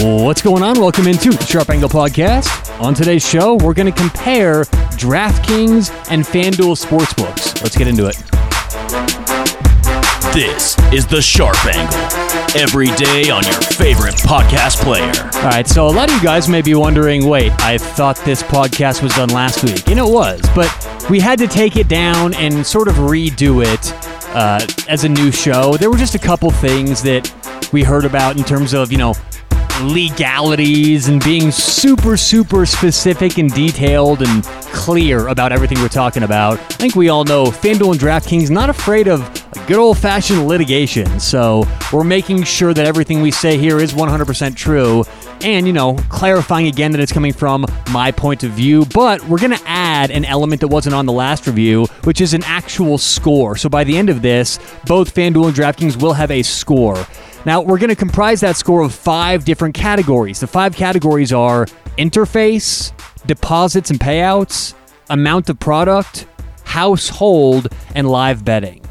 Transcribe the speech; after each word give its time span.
What's 0.00 0.42
going 0.42 0.62
on? 0.62 0.78
Welcome 0.78 1.08
into 1.08 1.30
the 1.30 1.44
Sharp 1.44 1.70
Angle 1.70 1.88
Podcast. 1.88 2.80
On 2.80 2.94
today's 2.94 3.26
show, 3.26 3.56
we're 3.56 3.74
going 3.74 3.92
to 3.92 3.98
compare 3.98 4.62
DraftKings 4.94 5.90
and 6.10 6.24
FanDuel 6.24 6.76
Sportsbooks. 6.76 7.62
Let's 7.62 7.76
get 7.76 7.88
into 7.88 8.06
it. 8.06 8.16
This 10.32 10.78
is 10.92 11.06
the 11.06 11.20
Sharp 11.20 11.56
Angle. 11.66 11.98
Every 12.60 12.86
day 12.96 13.28
on 13.30 13.42
your 13.44 13.60
favorite 13.62 14.14
podcast 14.16 14.80
player. 14.82 15.10
All 15.42 15.48
right, 15.48 15.66
so 15.66 15.86
a 15.86 15.90
lot 15.90 16.10
of 16.10 16.16
you 16.16 16.22
guys 16.22 16.48
may 16.48 16.62
be 16.62 16.74
wondering 16.74 17.26
wait, 17.26 17.50
I 17.58 17.78
thought 17.78 18.16
this 18.24 18.42
podcast 18.42 19.02
was 19.02 19.14
done 19.14 19.30
last 19.30 19.64
week. 19.64 19.88
And 19.88 19.98
it 19.98 20.04
was, 20.04 20.40
but 20.54 20.70
we 21.10 21.18
had 21.18 21.38
to 21.40 21.48
take 21.48 21.76
it 21.76 21.88
down 21.88 22.34
and 22.34 22.64
sort 22.64 22.88
of 22.88 22.94
redo 22.96 23.64
it 23.64 23.92
uh, 24.38 24.64
as 24.88 25.02
a 25.02 25.08
new 25.08 25.32
show. 25.32 25.76
There 25.76 25.90
were 25.90 25.96
just 25.96 26.14
a 26.14 26.18
couple 26.18 26.48
things 26.52 27.02
that 27.02 27.28
we 27.72 27.82
heard 27.82 28.04
about 28.04 28.36
in 28.36 28.44
terms 28.44 28.72
of, 28.72 28.92
you 28.92 28.98
know, 28.98 29.14
legalities 29.82 31.08
and 31.08 31.22
being 31.24 31.50
super, 31.50 32.16
super 32.16 32.64
specific 32.64 33.38
and 33.38 33.52
detailed 33.52 34.22
and 34.22 34.44
clear 34.72 35.26
about 35.26 35.50
everything 35.50 35.80
we're 35.80 35.88
talking 35.88 36.22
about. 36.22 36.60
I 36.60 36.74
think 36.74 36.94
we 36.94 37.08
all 37.08 37.24
know 37.24 37.46
FanDuel 37.46 37.92
and 37.92 38.00
DraftKings 38.00 38.48
not 38.48 38.70
afraid 38.70 39.08
of 39.08 39.28
good 39.66 39.78
old 39.78 39.98
fashioned 39.98 40.46
litigation. 40.46 41.18
So 41.18 41.64
we're 41.92 42.04
making 42.04 42.44
sure 42.44 42.72
that 42.74 42.86
everything 42.86 43.20
we 43.20 43.32
say 43.32 43.58
here 43.58 43.78
is 43.78 43.92
100% 43.92 44.54
true. 44.54 45.04
And, 45.42 45.66
you 45.66 45.72
know, 45.72 45.94
clarifying 46.08 46.66
again 46.66 46.90
that 46.92 47.00
it's 47.00 47.12
coming 47.12 47.32
from 47.32 47.64
my 47.92 48.10
point 48.10 48.42
of 48.42 48.50
view, 48.50 48.84
but 48.92 49.22
we're 49.28 49.38
going 49.38 49.56
to 49.56 49.62
add 49.66 50.10
an 50.10 50.24
element 50.24 50.60
that 50.62 50.68
wasn't 50.68 50.94
on 50.94 51.06
the 51.06 51.12
last 51.12 51.46
review, 51.46 51.86
which 52.04 52.20
is 52.20 52.34
an 52.34 52.42
actual 52.44 52.98
score. 52.98 53.56
So 53.56 53.68
by 53.68 53.84
the 53.84 53.96
end 53.96 54.10
of 54.10 54.20
this, 54.20 54.58
both 54.86 55.14
FanDuel 55.14 55.46
and 55.46 55.56
DraftKings 55.56 56.00
will 56.02 56.12
have 56.12 56.32
a 56.32 56.42
score. 56.42 57.06
Now, 57.44 57.60
we're 57.60 57.78
going 57.78 57.90
to 57.90 57.96
comprise 57.96 58.40
that 58.40 58.56
score 58.56 58.82
of 58.82 58.92
five 58.92 59.44
different 59.44 59.74
categories. 59.74 60.40
The 60.40 60.48
five 60.48 60.74
categories 60.74 61.32
are 61.32 61.66
interface, 61.96 62.92
deposits 63.26 63.90
and 63.90 64.00
payouts, 64.00 64.74
amount 65.08 65.48
of 65.48 65.60
product, 65.60 66.26
household, 66.64 67.68
and 67.94 68.10
live 68.10 68.44
betting 68.44 68.87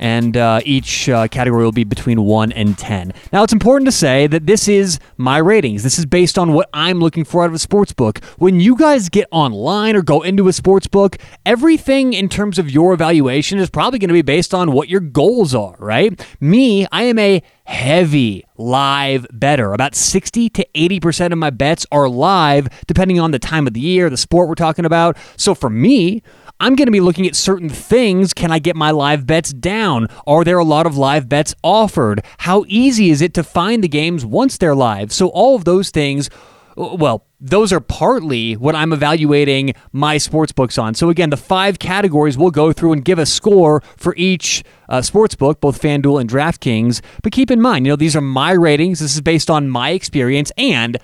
and 0.00 0.34
uh, 0.36 0.60
each 0.64 1.08
uh, 1.08 1.28
category 1.28 1.62
will 1.62 1.70
be 1.70 1.84
between 1.84 2.22
1 2.22 2.52
and 2.52 2.76
10. 2.76 3.12
Now, 3.32 3.44
it's 3.44 3.52
important 3.52 3.86
to 3.86 3.92
say 3.92 4.26
that 4.26 4.46
this 4.46 4.66
is 4.66 4.98
my 5.18 5.36
ratings. 5.36 5.82
This 5.82 5.98
is 5.98 6.06
based 6.06 6.38
on 6.38 6.54
what 6.54 6.68
I'm 6.72 6.98
looking 6.98 7.24
for 7.24 7.44
out 7.44 7.48
of 7.48 7.54
a 7.54 7.58
sports 7.58 7.92
book. 7.92 8.24
When 8.38 8.58
you 8.58 8.76
guys 8.76 9.10
get 9.10 9.28
online 9.30 9.94
or 9.94 10.02
go 10.02 10.22
into 10.22 10.48
a 10.48 10.52
sports 10.54 10.86
book, 10.86 11.18
everything 11.44 12.14
in 12.14 12.30
terms 12.30 12.58
of 12.58 12.70
your 12.70 12.94
evaluation 12.94 13.58
is 13.58 13.68
probably 13.68 13.98
going 13.98 14.08
to 14.08 14.14
be 14.14 14.22
based 14.22 14.54
on 14.54 14.72
what 14.72 14.88
your 14.88 15.00
goals 15.00 15.54
are, 15.54 15.76
right? 15.78 16.26
Me, 16.40 16.86
I 16.90 17.02
am 17.02 17.18
a 17.18 17.42
heavy 17.64 18.44
live 18.56 19.26
bettor. 19.32 19.72
About 19.72 19.94
60 19.94 20.48
to 20.50 20.66
80% 20.74 21.32
of 21.32 21.38
my 21.38 21.50
bets 21.50 21.86
are 21.92 22.08
live, 22.08 22.68
depending 22.86 23.20
on 23.20 23.30
the 23.30 23.38
time 23.38 23.66
of 23.66 23.74
the 23.74 23.80
year, 23.80 24.08
the 24.10 24.16
sport 24.16 24.48
we're 24.48 24.54
talking 24.54 24.84
about. 24.84 25.16
So 25.36 25.54
for 25.54 25.70
me, 25.70 26.22
I'm 26.60 26.76
going 26.76 26.86
to 26.86 26.92
be 26.92 27.00
looking 27.00 27.26
at 27.26 27.34
certain 27.34 27.70
things. 27.70 28.34
Can 28.34 28.52
I 28.52 28.58
get 28.58 28.76
my 28.76 28.90
live 28.90 29.26
bets 29.26 29.50
down? 29.50 30.08
Are 30.26 30.44
there 30.44 30.58
a 30.58 30.64
lot 30.64 30.86
of 30.86 30.94
live 30.94 31.26
bets 31.26 31.54
offered? 31.64 32.22
How 32.38 32.66
easy 32.68 33.08
is 33.08 33.22
it 33.22 33.32
to 33.34 33.42
find 33.42 33.82
the 33.82 33.88
games 33.88 34.26
once 34.26 34.58
they're 34.58 34.74
live? 34.74 35.10
So, 35.10 35.28
all 35.28 35.56
of 35.56 35.64
those 35.64 35.88
things, 35.88 36.28
well, 36.76 37.24
those 37.40 37.72
are 37.72 37.80
partly 37.80 38.58
what 38.58 38.74
I'm 38.74 38.92
evaluating 38.92 39.72
my 39.92 40.18
sports 40.18 40.52
books 40.52 40.76
on. 40.76 40.92
So, 40.94 41.08
again, 41.08 41.30
the 41.30 41.38
five 41.38 41.78
categories 41.78 42.36
we'll 42.36 42.50
go 42.50 42.74
through 42.74 42.92
and 42.92 43.02
give 43.02 43.18
a 43.18 43.24
score 43.24 43.82
for 43.96 44.14
each 44.18 44.62
uh, 44.90 45.00
sports 45.00 45.34
book, 45.34 45.62
both 45.62 45.80
FanDuel 45.80 46.20
and 46.20 46.28
DraftKings. 46.28 47.00
But 47.22 47.32
keep 47.32 47.50
in 47.50 47.62
mind, 47.62 47.86
you 47.86 47.92
know, 47.92 47.96
these 47.96 48.14
are 48.14 48.20
my 48.20 48.52
ratings. 48.52 48.98
This 48.98 49.14
is 49.14 49.22
based 49.22 49.48
on 49.48 49.70
my 49.70 49.90
experience 49.90 50.52
and 50.58 50.98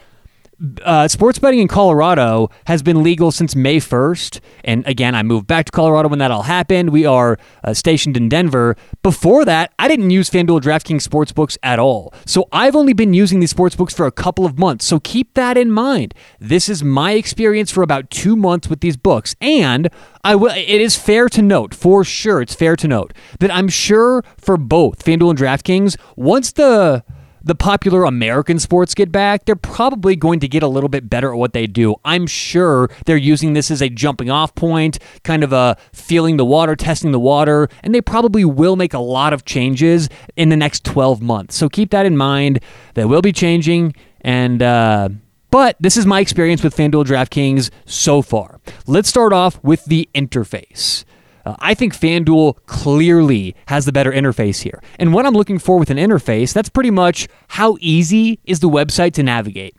uh, 0.83 1.07
sports 1.09 1.39
betting 1.39 1.61
in 1.61 1.69
Colorado 1.69 2.51
has 2.67 2.83
been 2.83 3.03
legal 3.03 3.31
since 3.31 3.55
May 3.55 3.77
1st. 3.77 4.41
And 4.65 4.87
again, 4.87 5.15
I 5.15 5.23
moved 5.23 5.47
back 5.47 5.67
to 5.67 5.73
Colorado 5.73 6.09
when 6.09 6.19
that 6.19 6.31
all 6.31 6.45
happened. 6.45 6.91
We 6.91 7.05
are 7.05 7.39
uh, 7.63 7.75
stationed 7.75 8.17
in 8.17 8.29
Denver. 8.29 8.77
Before 9.03 9.45
that, 9.45 9.73
I 9.79 9.89
didn't 9.89 10.11
use 10.11 10.31
FanDuel 10.31 10.63
DraftKings 10.63 11.07
sportsbooks 11.07 11.59
at 11.63 11.79
all. 11.79 12.15
So 12.25 12.49
I've 12.53 12.75
only 12.75 12.95
been 12.95 13.13
using 13.13 13.41
these 13.41 13.53
sportsbooks 13.53 13.95
for 13.95 14.07
a 14.07 14.13
couple 14.13 14.47
of 14.47 14.59
months. 14.59 14.87
So 14.87 14.99
keep 15.01 15.35
that 15.35 15.59
in 15.59 15.71
mind. 15.71 16.15
This 16.41 16.69
is 16.69 16.83
my 16.83 17.13
experience 17.13 17.71
for 17.71 17.83
about 17.83 18.11
two 18.11 18.37
months 18.37 18.69
with 18.69 18.81
these 18.81 18.97
books. 18.97 19.37
And 19.41 19.91
I 20.25 20.35
will, 20.37 20.51
it 20.51 20.81
is 20.81 20.97
fair 20.97 21.29
to 21.29 21.43
note, 21.43 21.75
for 21.75 22.03
sure, 22.03 22.41
it's 22.41 22.55
fair 22.55 22.77
to 22.77 22.89
note 22.89 23.13
that 23.41 23.55
I'm 23.55 23.69
sure 23.69 24.25
for 24.39 24.57
both 24.57 25.05
FanDuel 25.05 25.31
and 25.31 25.39
DraftKings, 25.39 25.97
once 26.17 26.53
the 26.53 27.05
the 27.47 27.55
popular 27.55 28.05
American 28.05 28.59
sports 28.59 28.93
get 28.93 29.13
back, 29.13 29.45
they're 29.45 29.55
probably 29.55 30.17
going 30.17 30.41
to 30.41 30.49
get 30.49 30.65
a 30.65 30.69
little 30.69 30.89
bit 30.89 31.09
better 31.09 31.33
at 31.33 31.39
what 31.39 31.53
they 31.53 31.69
do. 31.69 31.95
I'm 32.05 32.27
sure 32.27 32.91
they're 33.05 33.17
using 33.17 33.53
this 33.53 33.71
as 33.71 33.81
a 33.81 33.89
jumping 33.89 34.31
off 34.31 34.53
point, 34.57 34.99
kind 35.23 35.45
of 35.45 35.53
a 35.53 35.77
feeling 35.93 36.39
the 36.39 36.45
water, 36.45 36.75
testing 36.75 37.13
the 37.13 37.21
water, 37.21 37.69
and 37.85 37.95
they 37.95 38.01
probably 38.01 38.45
will 38.45 38.75
make 38.75 38.93
a 38.93 38.99
lot 38.99 39.33
of 39.33 39.45
changes 39.45 40.09
in 40.35 40.49
the 40.49 40.57
next 40.57 40.85
12 40.85 41.23
months. 41.23 41.55
So 41.55 41.69
keep 41.69 41.93
that 41.93 42.05
in 42.05 42.17
mind. 42.17 42.59
They 42.95 43.05
will 43.05 43.23
be 43.23 43.33
changing, 43.33 43.95
and 44.23 44.61
uh, 44.61 45.11
but 45.53 45.77
this 45.79 45.97
is 45.97 46.05
my 46.05 46.19
experience 46.19 46.65
with 46.65 46.77
FanDuel 46.77 47.05
DraftKings 47.05 47.71
so 47.85 48.23
far. 48.23 48.61
Let's 48.89 49.09
start 49.09 49.33
off 49.33 49.63
with 49.63 49.85
the 49.85 50.09
interface. 50.17 51.05
Uh, 51.47 51.55
I 51.61 51.75
think 51.75 51.95
FanDuel 51.95 52.57
clearly 52.67 53.55
has 53.69 53.85
the 53.85 53.93
better 53.93 54.13
interface 54.13 54.63
here. 54.63 54.83
And 54.99 55.15
what 55.15 55.25
I'm 55.25 55.35
looking 55.35 55.61
for 55.61 55.79
with 55.79 55.91
an 55.91 55.97
interface, 55.97 56.53
that's 56.53 56.69
pretty 56.69 56.91
much 56.91 57.29
how 57.49 57.77
easy 57.81 58.41
is 58.45 58.59
the 58.59 58.69
website 58.69 59.13
to 59.15 59.23
navigate. 59.23 59.77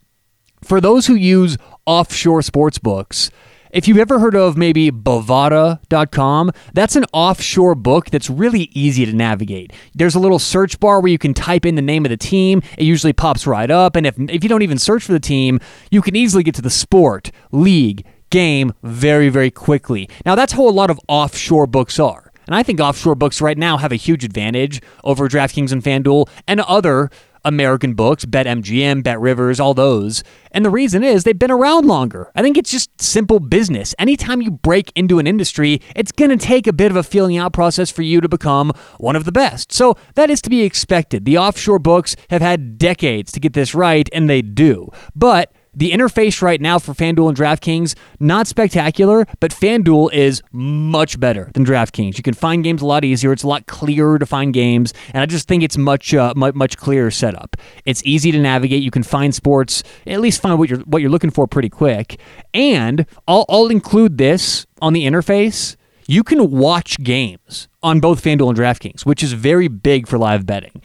For 0.64 0.80
those 0.80 1.08
who 1.08 1.16
use 1.16 1.58
offshore 1.86 2.42
sports 2.42 2.80
books, 2.80 3.30
if 3.72 3.86
you've 3.86 3.98
ever 3.98 4.18
heard 4.18 4.36
of 4.36 4.56
maybe 4.56 4.92
Bovada.com, 4.92 6.52
that's 6.74 6.96
an 6.96 7.04
offshore 7.12 7.76
book 7.76 8.10
that's 8.10 8.30
really 8.30 8.70
easy 8.74 9.06
to 9.06 9.14
navigate. 9.14 9.74
There's 9.94 10.16
a 10.16 10.20
little 10.20 10.40
search 10.40 10.80
bar 10.80 11.02
where 11.02 11.12
you 11.12 11.18
can 11.18 11.34
type 11.34 11.66
in 11.66 11.76
the 11.76 11.82
name 11.82 12.06
of 12.06 12.10
the 12.10 12.18
team. 12.18 12.62
It 12.78 12.86
usually 12.86 13.12
pops 13.12 13.46
right 13.46 13.70
up. 13.70 13.98
And 13.98 14.08
if, 14.08 14.18
if 14.18 14.42
you 14.42 14.50
don't 14.50 14.62
even 14.62 14.78
search 14.78 15.04
for 15.04 15.12
the 15.12 15.20
team, 15.20 15.60
you 15.92 16.02
can 16.02 16.16
easily 16.16 16.44
get 16.44 16.56
to 16.56 16.62
the 16.62 16.70
sport, 16.70 17.30
league, 17.52 18.06
game 18.30 18.74
very, 18.84 19.30
very 19.30 19.52
quickly. 19.52 20.10
Now, 20.26 20.36
that's 20.36 20.54
how 20.54 20.68
a 20.68 20.70
lot 20.70 20.90
of 20.90 21.00
offshore 21.08 21.68
books 21.68 22.00
are. 22.00 22.32
And 22.48 22.56
I 22.56 22.64
think 22.64 22.80
offshore 22.80 23.16
books 23.16 23.42
right 23.42 23.58
now 23.58 23.78
have 23.78 23.92
a 23.92 23.98
huge 23.98 24.24
advantage 24.24 24.82
over 25.04 25.28
DraftKings 25.28 25.72
and 25.72 25.84
FanDuel 25.84 26.30
and 26.48 26.62
other 26.62 27.10
American 27.44 27.94
books, 27.94 28.26
BetMGM, 28.26 29.04
Bet 29.04 29.20
Rivers, 29.20 29.60
all 29.60 29.74
those. 29.74 30.24
And 30.52 30.66
the 30.66 30.70
reason 30.70 31.04
is 31.04 31.24
they've 31.24 31.38
been 31.38 31.52
around 31.52 31.86
longer. 31.86 32.32
I 32.36 32.42
think 32.42 32.58
it's 32.58 32.72
just 32.72 33.02
simple 33.02 33.40
business. 33.40 33.96
Anytime 33.98 34.42
you 34.42 34.52
break 34.52 34.92
into 34.96 35.20
an 35.20 35.28
industry, 35.28 35.82
it's 35.96 36.12
going 36.12 36.30
to 36.30 36.38
take 36.38 36.68
a 36.68 36.74
bit 36.74 36.92
of 36.92 36.98
a 36.98 37.04
feeling 37.04 37.38
out 37.38 37.54
process 37.54 37.90
for 37.90 38.02
you 38.02 38.20
to 38.22 38.28
become 38.28 38.74
one 38.98 39.16
of 39.16 39.26
the 39.26 39.32
best. 39.32 39.72
So 39.72 39.96
that 40.16 40.30
is 40.30 40.42
to 40.42 40.50
be 40.50 40.64
expected. 40.64 41.26
The 41.26 41.38
offshore 41.38 41.80
books 41.80 42.16
have 42.30 42.42
had 42.42 42.78
decades 42.78 43.32
to 43.32 43.40
get 43.40 43.54
this 43.54 43.74
right, 43.74 44.10
and 44.12 44.30
they 44.30 44.42
do. 44.42 44.90
But 45.16 45.52
the 45.78 45.92
interface 45.92 46.42
right 46.42 46.60
now 46.60 46.80
for 46.80 46.94
FanDuel 46.94 47.30
and 47.30 47.38
DraftKings, 47.38 47.94
not 48.20 48.48
spectacular, 48.48 49.28
but 49.40 49.52
FanDuel 49.52 50.12
is 50.12 50.42
much 50.52 51.20
better 51.20 51.52
than 51.54 51.64
DraftKings. 51.64 52.18
You 52.18 52.24
can 52.24 52.34
find 52.34 52.64
games 52.64 52.82
a 52.82 52.86
lot 52.88 53.06
easier. 53.06 53.32
It's 53.32 53.44
a 53.44 53.48
lot 53.48 53.68
clearer 53.68 54.18
to 54.18 54.26
find 54.26 54.56
games, 54.56 54.92
and 55.14 55.22
I 55.22 55.28
just 55.28 55.48
think 55.48 55.62
it's 55.62 55.78
much 55.78 56.16
uh, 56.16 56.34
much, 56.36 56.78
clearer 56.78 57.12
setup. 57.12 57.56
It's 57.86 58.04
easy 58.06 58.32
to 58.32 58.40
navigate. 58.40 58.82
You 58.82 58.90
can 58.90 59.04
find 59.04 59.36
sports, 59.36 59.84
at 60.08 60.20
least 60.20 60.42
find 60.42 60.58
what 60.58 60.68
you're 60.68 60.80
what 60.80 61.02
you're 61.02 61.12
looking 61.12 61.30
for 61.30 61.48
pretty 61.48 61.70
quick. 61.70 62.20
And 62.56 63.06
I'll, 63.28 63.46
I'll 63.48 63.68
include 63.68 64.18
this 64.18 64.66
on 64.82 64.94
the 64.94 65.06
interface. 65.06 65.76
You 66.08 66.24
can 66.24 66.50
watch 66.50 66.98
games 67.04 67.68
on 67.84 68.00
both 68.00 68.24
FanDuel 68.24 68.50
and 68.50 68.58
DraftKings, 68.58 69.06
which 69.06 69.22
is 69.22 69.34
very 69.34 69.68
big 69.68 70.08
for 70.08 70.18
live 70.18 70.48
betting. 70.48 70.82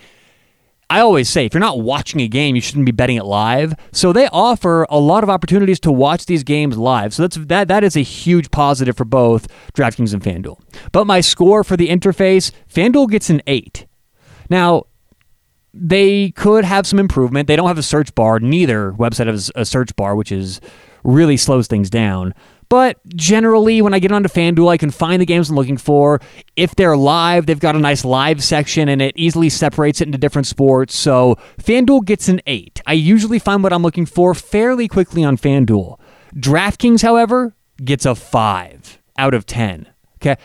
I 0.91 1.01
always 1.01 1.29
say 1.29 1.47
if 1.47 1.55
you're 1.55 1.61
not 1.61 1.81
watching 1.81 2.21
a 2.21 2.29
game, 2.29 2.55
you 2.55 2.61
shouldn't 2.61 2.85
be 2.85 2.93
betting 2.93 3.17
it 3.17 3.25
live. 3.25 3.75
So 3.93 4.13
they 4.13 4.29
offer 4.29 4.87
a 4.91 4.99
lot 4.99 5.25
of 5.25 5.31
opportunities 5.31 5.81
to 5.81 5.93
watch 5.93 6.27
these 6.27 6.43
games 6.45 6.77
live. 6.77 7.15
So 7.15 7.23
that's 7.23 7.37
that 7.37 7.69
that 7.69 7.83
is 7.83 7.97
a 7.97 8.03
huge 8.03 8.51
positive 8.51 8.97
for 8.97 9.07
both 9.07 9.49
DraftKings 9.73 10.13
and 10.13 10.23
FanDuel. 10.23 10.61
But 10.93 11.07
my 11.07 11.21
score 11.21 11.65
for 11.65 11.77
the 11.77 11.89
interface, 11.89 12.53
FanDuel 12.71 13.11
gets 13.11 13.31
an 13.31 13.41
8. 13.47 13.87
Now, 14.51 14.85
they 15.73 16.33
could 16.33 16.65
have 16.65 16.87
some 16.87 16.99
improvement. 16.99 17.49
They 17.49 17.57
don't 17.57 17.69
have 17.69 17.79
a 17.79 17.83
search 17.83 18.15
bar. 18.15 18.39
Neither 18.41 18.93
website 18.93 19.29
has 19.29 19.51
a 19.55 19.65
search 19.65 19.97
bar, 19.97 20.15
which 20.15 20.31
is 20.31 20.61
really 21.05 21.37
slows 21.37 21.67
things 21.67 21.89
down. 21.89 22.35
But 22.73 23.07
generally, 23.15 23.83
when 23.83 23.93
I 23.93 23.99
get 23.99 24.13
onto 24.13 24.31
FanDuel, 24.31 24.71
I 24.71 24.79
can 24.79 24.91
find 24.91 25.21
the 25.21 25.27
games 25.27 25.51
I'm 25.51 25.57
looking 25.57 25.77
for. 25.77 26.23
If 26.57 26.75
they're 26.75 26.97
live, 26.97 27.45
they've 27.45 27.61
got 27.61 27.77
a 27.77 27.79
nice 27.79 28.03
live 28.03 28.43
section 28.43 28.89
and 28.89 29.03
it 29.03 29.13
easily 29.15 29.51
separates 29.51 30.01
it 30.01 30.09
into 30.09 30.17
different 30.17 30.47
sports. 30.47 30.97
So 30.97 31.37
FanDuel 31.59 32.07
gets 32.07 32.31
an 32.31 32.41
8. 32.47 32.81
I 32.87 32.95
usually 32.95 33.39
find 33.39 33.63
what 33.63 33.75
I'm 33.75 33.83
looking 33.83 34.07
for 34.07 34.35
fairly 34.35 34.89
quickly 34.89 35.23
on 35.23 35.37
FanDuel. 35.37 36.01
DraftKings, 36.35 37.03
however, 37.03 37.55
gets 37.85 38.07
a 38.07 38.15
5 38.15 38.99
out 39.19 39.35
of 39.35 39.45
10. 39.45 39.87
Okay. 40.17 40.41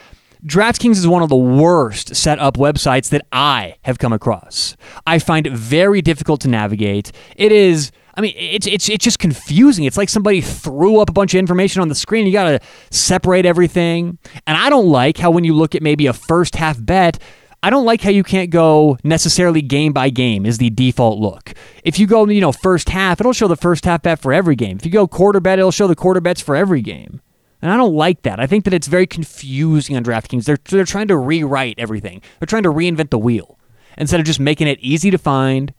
DraftKings 0.45 0.97
is 0.97 1.07
one 1.07 1.23
of 1.23 1.30
the 1.30 1.38
worst 1.38 2.13
set 2.13 2.39
up 2.39 2.57
websites 2.57 3.07
that 3.07 3.25
I 3.31 3.75
have 3.83 4.00
come 4.00 4.12
across. 4.12 4.75
I 5.06 5.19
find 5.19 5.47
it 5.47 5.53
very 5.53 6.01
difficult 6.01 6.41
to 6.41 6.50
navigate. 6.50 7.13
It 7.38 7.53
is. 7.53 7.94
I 8.17 8.21
mean, 8.21 8.33
it's 8.35 8.65
it's 8.65 8.89
it's 8.89 9.03
just 9.03 9.19
confusing. 9.19 9.85
It's 9.85 9.95
like 9.95 10.09
somebody 10.09 10.41
threw 10.41 10.99
up 10.99 11.09
a 11.09 11.13
bunch 11.13 11.35
of 11.35 11.39
information 11.39 11.83
on 11.83 11.87
the 11.87 11.95
screen. 11.95 12.25
You 12.25 12.33
got 12.33 12.49
to 12.49 12.59
separate 12.89 13.45
everything. 13.45 14.17
And 14.47 14.57
I 14.57 14.71
don't 14.71 14.87
like 14.87 15.17
how 15.17 15.29
when 15.29 15.43
you 15.43 15.53
look 15.53 15.75
at 15.75 15.83
maybe 15.83 16.07
a 16.07 16.13
first 16.13 16.55
half 16.55 16.83
bet, 16.83 17.19
I 17.61 17.69
don't 17.69 17.85
like 17.85 18.01
how 18.01 18.09
you 18.09 18.23
can't 18.23 18.49
go 18.49 18.97
necessarily 19.03 19.61
game 19.61 19.93
by 19.93 20.09
game 20.09 20.47
is 20.47 20.57
the 20.57 20.71
default 20.71 21.19
look. 21.19 21.53
If 21.83 21.99
you 21.99 22.07
go, 22.07 22.27
you 22.27 22.41
know, 22.41 22.51
first 22.51 22.89
half, 22.89 23.19
it'll 23.19 23.33
show 23.33 23.47
the 23.47 23.55
first 23.55 23.85
half 23.85 24.01
bet 24.01 24.19
for 24.19 24.33
every 24.33 24.55
game. 24.55 24.77
If 24.77 24.85
you 24.85 24.91
go 24.91 25.07
quarter 25.07 25.39
bet, 25.39 25.59
it'll 25.59 25.71
show 25.71 25.87
the 25.87 25.95
quarter 25.95 26.19
bets 26.21 26.41
for 26.41 26.55
every 26.55 26.81
game. 26.81 27.21
And 27.61 27.71
I 27.71 27.77
don't 27.77 27.93
like 27.93 28.23
that. 28.23 28.39
I 28.39 28.47
think 28.47 28.63
that 28.65 28.73
it's 28.73 28.87
very 28.87 29.07
confusing 29.07 29.95
on 29.95 30.03
DraftKings. 30.03 30.45
They're, 30.45 30.57
they're 30.69 30.85
trying 30.85 31.07
to 31.07 31.17
rewrite 31.17 31.75
everything, 31.77 32.21
they're 32.39 32.47
trying 32.47 32.63
to 32.63 32.73
reinvent 32.73 33.11
the 33.11 33.19
wheel 33.19 33.59
instead 33.95 34.19
of 34.19 34.25
just 34.25 34.39
making 34.39 34.67
it 34.67 34.79
easy 34.79 35.11
to 35.11 35.17
find. 35.17 35.73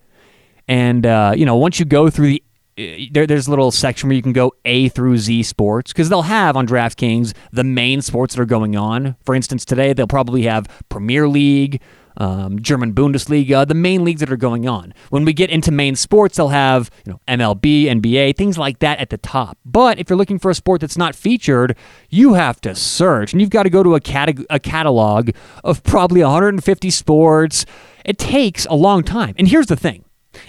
And, 0.69 1.07
uh, 1.07 1.33
you 1.37 1.47
know, 1.47 1.57
once 1.57 1.79
you 1.79 1.85
go 1.85 2.11
through 2.11 2.27
the 2.27 2.43
uh, 2.79 3.07
there, 3.11 3.27
there's 3.27 3.49
a 3.49 3.51
little 3.51 3.73
section 3.73 4.09
where 4.09 4.15
you 4.15 4.23
can 4.23 4.33
go 4.33 4.55
A 4.65 4.89
through 4.91 5.19
Z 5.19 5.43
sports 5.43 5.93
because 5.93 6.09
they'll 6.09 6.23
have 6.23 6.57
on 6.57 6.67
DraftKings 6.67 7.35
the 7.51 7.65
main 7.65 8.03
sports 8.03 8.35
that 8.35 8.41
are 8.41 8.47
going 8.47 8.77
on. 8.77 9.17
For 9.25 9.35
instance, 9.35 9.65
today 9.65 9.93
they'll 9.93 10.07
probably 10.07 10.43
have 10.43 10.69
Premier 10.89 11.27
League, 11.27 11.81
um, 12.19 12.61
German 12.61 12.93
Bundesliga, 12.93 13.67
the 13.67 13.75
main 13.75 14.05
leagues 14.05 14.21
that 14.21 14.31
are 14.31 14.37
going 14.37 14.69
on. 14.69 14.95
When 15.11 15.25
we 15.25 15.33
get 15.33 15.51
into 15.51 15.73
main 15.73 15.97
sports, 15.97 16.37
they'll 16.37 16.49
have 16.49 16.91
you 17.05 17.13
know 17.13 17.21
MLB, 17.27 17.85
NBA, 17.85 18.37
things 18.37 18.57
like 18.59 18.79
that 18.79 19.01
at 19.01 19.11
the 19.11 19.19
top. 19.19 19.59
But 19.65 19.99
if 19.99 20.09
you're 20.09 20.19
looking 20.19 20.39
for 20.39 20.51
a 20.51 20.55
sport 20.55 20.81
that's 20.81 20.99
not 20.99 21.17
featured, 21.17 21.77
you 22.11 22.35
have 22.35 22.61
to 22.61 22.77
search, 22.77 23.33
and 23.33 23.41
you've 23.41 23.51
got 23.51 23.65
to 23.65 23.71
go 23.71 23.83
to 23.83 23.97
a, 23.97 24.01
cat- 24.01 24.39
a 24.51 24.61
catalog 24.61 25.31
of 25.65 25.83
probably 25.83 26.23
150 26.23 26.91
sports. 26.91 27.67
It 28.05 28.19
takes 28.19 28.67
a 28.67 28.75
long 28.75 29.03
time. 29.03 29.35
And 29.37 29.49
here's 29.49 29.67
the 29.67 29.77
thing. 29.77 30.05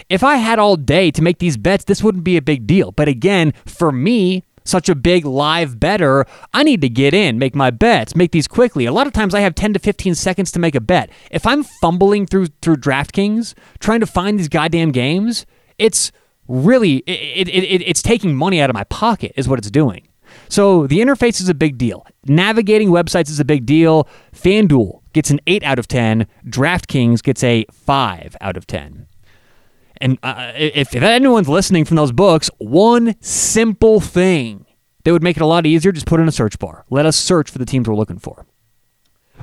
If 0.08 0.22
I 0.22 0.36
had 0.36 0.58
all 0.58 0.76
day 0.76 1.10
to 1.10 1.22
make 1.22 1.38
these 1.38 1.56
bets, 1.56 1.84
this 1.84 2.02
wouldn't 2.02 2.24
be 2.24 2.36
a 2.36 2.42
big 2.42 2.66
deal. 2.66 2.92
But 2.92 3.08
again, 3.08 3.52
for 3.64 3.92
me, 3.92 4.44
such 4.64 4.88
a 4.88 4.94
big 4.94 5.24
live 5.24 5.80
bettor, 5.80 6.26
I 6.52 6.62
need 6.62 6.80
to 6.82 6.88
get 6.88 7.14
in, 7.14 7.38
make 7.38 7.54
my 7.54 7.70
bets, 7.70 8.14
make 8.14 8.32
these 8.32 8.46
quickly. 8.46 8.86
A 8.86 8.92
lot 8.92 9.06
of 9.06 9.12
times 9.12 9.34
I 9.34 9.40
have 9.40 9.54
10 9.54 9.72
to 9.74 9.78
15 9.78 10.14
seconds 10.14 10.52
to 10.52 10.58
make 10.58 10.74
a 10.74 10.80
bet. 10.80 11.10
If 11.30 11.46
I'm 11.46 11.62
fumbling 11.62 12.26
through 12.26 12.46
through 12.62 12.76
DraftKings 12.76 13.54
trying 13.78 14.00
to 14.00 14.06
find 14.06 14.38
these 14.38 14.48
goddamn 14.48 14.92
games, 14.92 15.46
it's 15.78 16.12
really 16.46 16.98
it, 17.06 17.48
it, 17.48 17.54
it, 17.54 17.82
it's 17.82 18.02
taking 18.02 18.34
money 18.36 18.60
out 18.60 18.70
of 18.70 18.74
my 18.74 18.84
pocket 18.84 19.32
is 19.36 19.48
what 19.48 19.58
it's 19.58 19.70
doing. 19.70 20.06
So 20.48 20.86
the 20.86 21.00
interface 21.00 21.40
is 21.40 21.48
a 21.48 21.54
big 21.54 21.76
deal. 21.76 22.06
Navigating 22.26 22.90
websites 22.90 23.30
is 23.30 23.40
a 23.40 23.44
big 23.44 23.66
deal. 23.66 24.08
FanDuel 24.32 25.00
gets 25.12 25.30
an 25.30 25.40
8 25.46 25.64
out 25.64 25.78
of 25.78 25.88
10, 25.88 26.26
DraftKings 26.46 27.22
gets 27.22 27.42
a 27.42 27.66
5 27.72 28.36
out 28.40 28.56
of 28.56 28.66
10. 28.66 29.06
And 30.00 30.18
uh, 30.22 30.52
if, 30.56 30.94
if 30.94 31.02
anyone's 31.02 31.48
listening 31.48 31.84
from 31.84 31.96
those 31.96 32.12
books, 32.12 32.50
one 32.58 33.16
simple 33.20 34.00
thing 34.00 34.66
that 35.04 35.12
would 35.12 35.22
make 35.22 35.36
it 35.36 35.42
a 35.42 35.46
lot 35.46 35.66
easier, 35.66 35.92
just 35.92 36.06
put 36.06 36.20
in 36.20 36.28
a 36.28 36.32
search 36.32 36.58
bar. 36.58 36.84
Let 36.90 37.06
us 37.06 37.16
search 37.16 37.50
for 37.50 37.58
the 37.58 37.66
teams 37.66 37.88
we're 37.88 37.94
looking 37.94 38.18
for. 38.18 38.46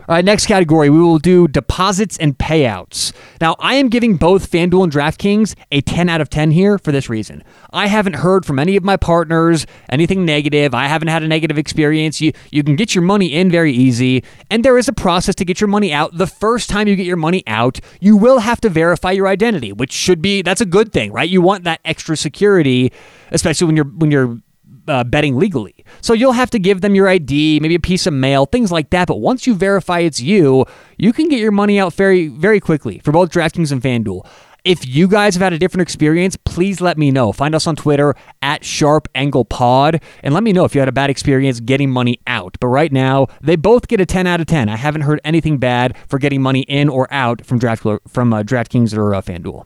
All 0.09 0.15
right, 0.15 0.23
next 0.23 0.45
category, 0.45 0.89
we 0.89 0.99
will 0.99 1.19
do 1.19 1.49
deposits 1.49 2.17
and 2.17 2.37
payouts. 2.37 3.11
Now, 3.41 3.57
I 3.59 3.75
am 3.75 3.89
giving 3.89 4.15
both 4.15 4.49
FanDuel 4.49 4.85
and 4.85 4.91
DraftKings 4.93 5.53
a 5.69 5.81
10 5.81 6.07
out 6.07 6.21
of 6.21 6.29
10 6.29 6.51
here 6.51 6.77
for 6.77 6.93
this 6.93 7.09
reason. 7.09 7.43
I 7.73 7.87
haven't 7.87 8.13
heard 8.13 8.45
from 8.45 8.57
any 8.57 8.77
of 8.77 8.85
my 8.85 8.95
partners 8.95 9.65
anything 9.89 10.23
negative. 10.23 10.73
I 10.73 10.87
haven't 10.87 11.09
had 11.09 11.23
a 11.23 11.27
negative 11.27 11.57
experience. 11.57 12.21
You, 12.21 12.31
you 12.51 12.63
can 12.63 12.77
get 12.77 12.95
your 12.95 13.01
money 13.01 13.33
in 13.33 13.51
very 13.51 13.73
easy, 13.73 14.23
and 14.49 14.63
there 14.63 14.77
is 14.77 14.87
a 14.87 14.93
process 14.93 15.35
to 15.35 15.43
get 15.43 15.59
your 15.59 15.67
money 15.67 15.91
out. 15.91 16.17
The 16.17 16.25
first 16.25 16.69
time 16.69 16.87
you 16.87 16.95
get 16.95 17.05
your 17.05 17.17
money 17.17 17.43
out, 17.45 17.81
you 17.99 18.15
will 18.15 18.39
have 18.39 18.61
to 18.61 18.69
verify 18.69 19.11
your 19.11 19.27
identity, 19.27 19.73
which 19.73 19.91
should 19.91 20.21
be 20.21 20.41
that's 20.41 20.61
a 20.61 20.65
good 20.65 20.93
thing, 20.93 21.11
right? 21.11 21.27
You 21.27 21.41
want 21.41 21.65
that 21.65 21.81
extra 21.83 22.15
security, 22.15 22.93
especially 23.31 23.67
when 23.67 23.75
you're 23.75 23.83
when 23.83 24.09
you're 24.11 24.39
uh, 24.87 25.03
betting 25.03 25.37
legally. 25.37 25.85
So 26.01 26.13
you'll 26.13 26.33
have 26.33 26.49
to 26.51 26.59
give 26.59 26.81
them 26.81 26.95
your 26.95 27.07
ID, 27.07 27.59
maybe 27.59 27.75
a 27.75 27.79
piece 27.79 28.07
of 28.07 28.13
mail, 28.13 28.45
things 28.45 28.71
like 28.71 28.89
that. 28.91 29.07
But 29.07 29.17
once 29.17 29.47
you 29.47 29.55
verify 29.55 29.99
it's 29.99 30.19
you, 30.19 30.65
you 30.97 31.13
can 31.13 31.29
get 31.29 31.39
your 31.39 31.51
money 31.51 31.79
out 31.79 31.93
very, 31.93 32.27
very 32.27 32.59
quickly 32.59 32.99
for 32.99 33.11
both 33.11 33.31
DraftKings 33.31 33.71
and 33.71 33.81
FanDuel. 33.81 34.27
If 34.63 34.85
you 34.85 35.07
guys 35.07 35.35
have 35.35 35.41
had 35.41 35.53
a 35.53 35.57
different 35.57 35.83
experience, 35.83 36.35
please 36.43 36.81
let 36.81 36.97
me 36.97 37.09
know. 37.09 37.31
Find 37.31 37.55
us 37.55 37.67
on 37.67 37.77
Twitter 37.77 38.15
at 38.41 38.65
Sharp 38.65 39.07
Angle 39.15 39.45
Pod 39.45 40.01
and 40.23 40.33
let 40.33 40.43
me 40.43 40.51
know 40.51 40.65
if 40.65 40.75
you 40.75 40.81
had 40.81 40.89
a 40.89 40.91
bad 40.91 41.09
experience 41.09 41.61
getting 41.61 41.89
money 41.89 42.19
out. 42.27 42.57
But 42.59 42.67
right 42.67 42.91
now, 42.91 43.27
they 43.41 43.55
both 43.55 43.87
get 43.87 44.01
a 44.01 44.05
10 44.05 44.27
out 44.27 44.41
of 44.41 44.47
10. 44.47 44.67
I 44.67 44.75
haven't 44.75 45.03
heard 45.03 45.21
anything 45.23 45.57
bad 45.57 45.95
for 46.09 46.19
getting 46.19 46.41
money 46.41 46.61
in 46.63 46.89
or 46.89 47.07
out 47.13 47.45
from 47.45 47.59
Draft 47.59 47.81
from 48.09 48.33
uh, 48.33 48.43
DraftKings 48.43 48.97
or 48.97 49.15
uh, 49.15 49.21
FanDuel. 49.21 49.65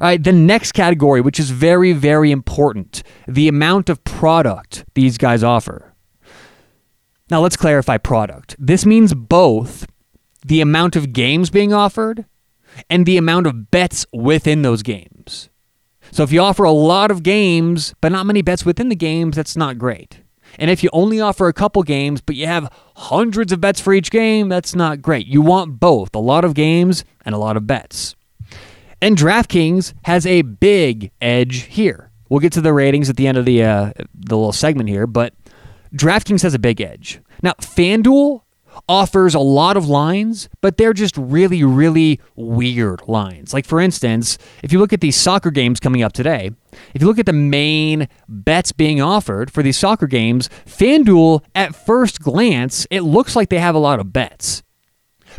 All 0.00 0.06
right, 0.06 0.22
the 0.22 0.32
next 0.32 0.72
category, 0.72 1.20
which 1.20 1.40
is 1.40 1.50
very, 1.50 1.92
very 1.92 2.30
important 2.30 3.02
the 3.26 3.48
amount 3.48 3.88
of 3.88 4.04
product 4.04 4.84
these 4.94 5.18
guys 5.18 5.42
offer. 5.42 5.92
Now, 7.30 7.40
let's 7.40 7.56
clarify 7.56 7.98
product. 7.98 8.54
This 8.58 8.86
means 8.86 9.12
both 9.12 9.86
the 10.46 10.60
amount 10.60 10.94
of 10.94 11.12
games 11.12 11.50
being 11.50 11.72
offered 11.72 12.24
and 12.88 13.06
the 13.06 13.16
amount 13.16 13.46
of 13.46 13.70
bets 13.70 14.06
within 14.12 14.62
those 14.62 14.82
games. 14.82 15.50
So, 16.12 16.22
if 16.22 16.32
you 16.32 16.40
offer 16.40 16.64
a 16.64 16.70
lot 16.70 17.10
of 17.10 17.22
games, 17.22 17.92
but 18.00 18.12
not 18.12 18.24
many 18.24 18.40
bets 18.40 18.64
within 18.64 18.88
the 18.88 18.96
games, 18.96 19.36
that's 19.36 19.56
not 19.56 19.78
great. 19.78 20.20
And 20.58 20.70
if 20.70 20.82
you 20.82 20.90
only 20.92 21.20
offer 21.20 21.48
a 21.48 21.52
couple 21.52 21.82
games, 21.82 22.20
but 22.20 22.36
you 22.36 22.46
have 22.46 22.72
hundreds 22.96 23.52
of 23.52 23.60
bets 23.60 23.80
for 23.80 23.92
each 23.92 24.10
game, 24.10 24.48
that's 24.48 24.74
not 24.74 25.02
great. 25.02 25.26
You 25.26 25.42
want 25.42 25.80
both 25.80 26.14
a 26.14 26.20
lot 26.20 26.44
of 26.44 26.54
games 26.54 27.04
and 27.24 27.34
a 27.34 27.38
lot 27.38 27.56
of 27.56 27.66
bets. 27.66 28.14
And 29.00 29.16
DraftKings 29.16 29.94
has 30.04 30.26
a 30.26 30.42
big 30.42 31.12
edge 31.20 31.62
here. 31.62 32.10
We'll 32.28 32.40
get 32.40 32.52
to 32.54 32.60
the 32.60 32.72
ratings 32.72 33.08
at 33.08 33.16
the 33.16 33.26
end 33.26 33.38
of 33.38 33.44
the 33.44 33.62
uh, 33.62 33.92
the 34.14 34.36
little 34.36 34.52
segment 34.52 34.88
here, 34.88 35.06
but 35.06 35.34
DraftKings 35.94 36.42
has 36.42 36.54
a 36.54 36.58
big 36.58 36.80
edge. 36.80 37.20
Now, 37.42 37.52
FanDuel 37.52 38.42
offers 38.88 39.34
a 39.34 39.40
lot 39.40 39.76
of 39.76 39.88
lines, 39.88 40.48
but 40.60 40.76
they're 40.76 40.92
just 40.92 41.16
really, 41.16 41.64
really 41.64 42.20
weird 42.36 43.00
lines. 43.08 43.54
Like, 43.54 43.64
for 43.64 43.80
instance, 43.80 44.38
if 44.62 44.72
you 44.72 44.78
look 44.78 44.92
at 44.92 45.00
these 45.00 45.16
soccer 45.16 45.50
games 45.50 45.80
coming 45.80 46.02
up 46.02 46.12
today, 46.12 46.50
if 46.94 47.00
you 47.00 47.08
look 47.08 47.18
at 47.18 47.26
the 47.26 47.32
main 47.32 48.08
bets 48.28 48.72
being 48.72 49.00
offered 49.00 49.50
for 49.50 49.62
these 49.62 49.78
soccer 49.78 50.06
games, 50.06 50.48
FanDuel, 50.66 51.44
at 51.54 51.74
first 51.74 52.20
glance, 52.20 52.86
it 52.90 53.00
looks 53.00 53.34
like 53.34 53.48
they 53.48 53.58
have 53.58 53.74
a 53.74 53.80
lot 53.80 54.00
of 54.00 54.12
bets. 54.12 54.62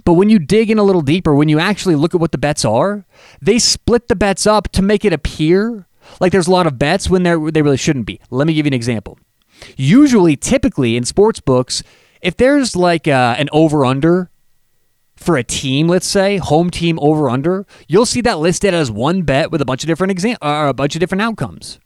But 0.05 0.13
when 0.13 0.29
you 0.29 0.39
dig 0.39 0.69
in 0.69 0.77
a 0.77 0.83
little 0.83 1.01
deeper, 1.01 1.33
when 1.35 1.49
you 1.49 1.59
actually 1.59 1.95
look 1.95 2.13
at 2.15 2.21
what 2.21 2.31
the 2.31 2.37
bets 2.37 2.63
are, 2.65 3.05
they 3.41 3.59
split 3.59 4.07
the 4.07 4.15
bets 4.15 4.47
up 4.47 4.69
to 4.69 4.81
make 4.81 5.05
it 5.05 5.13
appear 5.13 5.87
like 6.19 6.31
there's 6.31 6.47
a 6.47 6.51
lot 6.51 6.67
of 6.67 6.79
bets 6.79 7.09
when 7.09 7.23
there 7.23 7.39
they 7.51 7.61
really 7.61 7.77
shouldn't 7.77 8.05
be. 8.05 8.19
Let 8.29 8.47
me 8.47 8.53
give 8.53 8.65
you 8.65 8.69
an 8.69 8.73
example. 8.73 9.19
Usually, 9.75 10.35
typically 10.35 10.95
in 10.95 11.03
sports 11.03 11.39
books, 11.39 11.83
if 12.21 12.37
there's 12.37 12.75
like 12.75 13.07
uh, 13.07 13.35
an 13.37 13.49
over 13.51 13.85
under 13.85 14.29
for 15.15 15.37
a 15.37 15.43
team, 15.43 15.87
let's 15.87 16.07
say 16.07 16.37
home 16.37 16.69
team 16.69 16.97
over 17.01 17.29
under, 17.29 17.65
you'll 17.87 18.05
see 18.05 18.21
that 18.21 18.39
listed 18.39 18.73
as 18.73 18.89
one 18.89 19.23
bet 19.23 19.51
with 19.51 19.61
a 19.61 19.65
bunch 19.65 19.83
of 19.83 19.87
different 19.87 20.11
exam- 20.11 20.37
uh, 20.41 20.67
a 20.69 20.73
bunch 20.73 20.95
of 20.95 20.99
different 20.99 21.21
outcomes. 21.21 21.79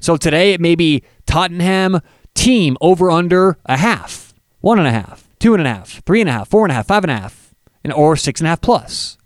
So 0.00 0.16
today 0.16 0.52
it 0.52 0.60
may 0.60 0.74
be 0.74 1.02
Tottenham 1.26 2.00
team 2.34 2.76
over 2.80 3.10
under 3.10 3.58
a 3.64 3.76
half, 3.76 4.34
one 4.60 4.78
and 4.78 4.88
a 4.88 4.92
half 4.92 5.23
two 5.44 5.52
and 5.52 5.66
a 5.66 5.68
half, 5.68 6.02
three 6.06 6.22
and 6.22 6.30
a 6.30 6.32
half, 6.32 6.48
four 6.48 6.64
and 6.64 6.72
a 6.72 6.74
half, 6.74 6.86
five 6.86 7.04
and 7.04 7.10
a 7.10 7.18
half, 7.18 7.54
and 7.84 7.92
or 7.92 8.16
six 8.16 8.40
and 8.40 8.46
a 8.46 8.48
half 8.48 8.62
plus. 8.62 9.18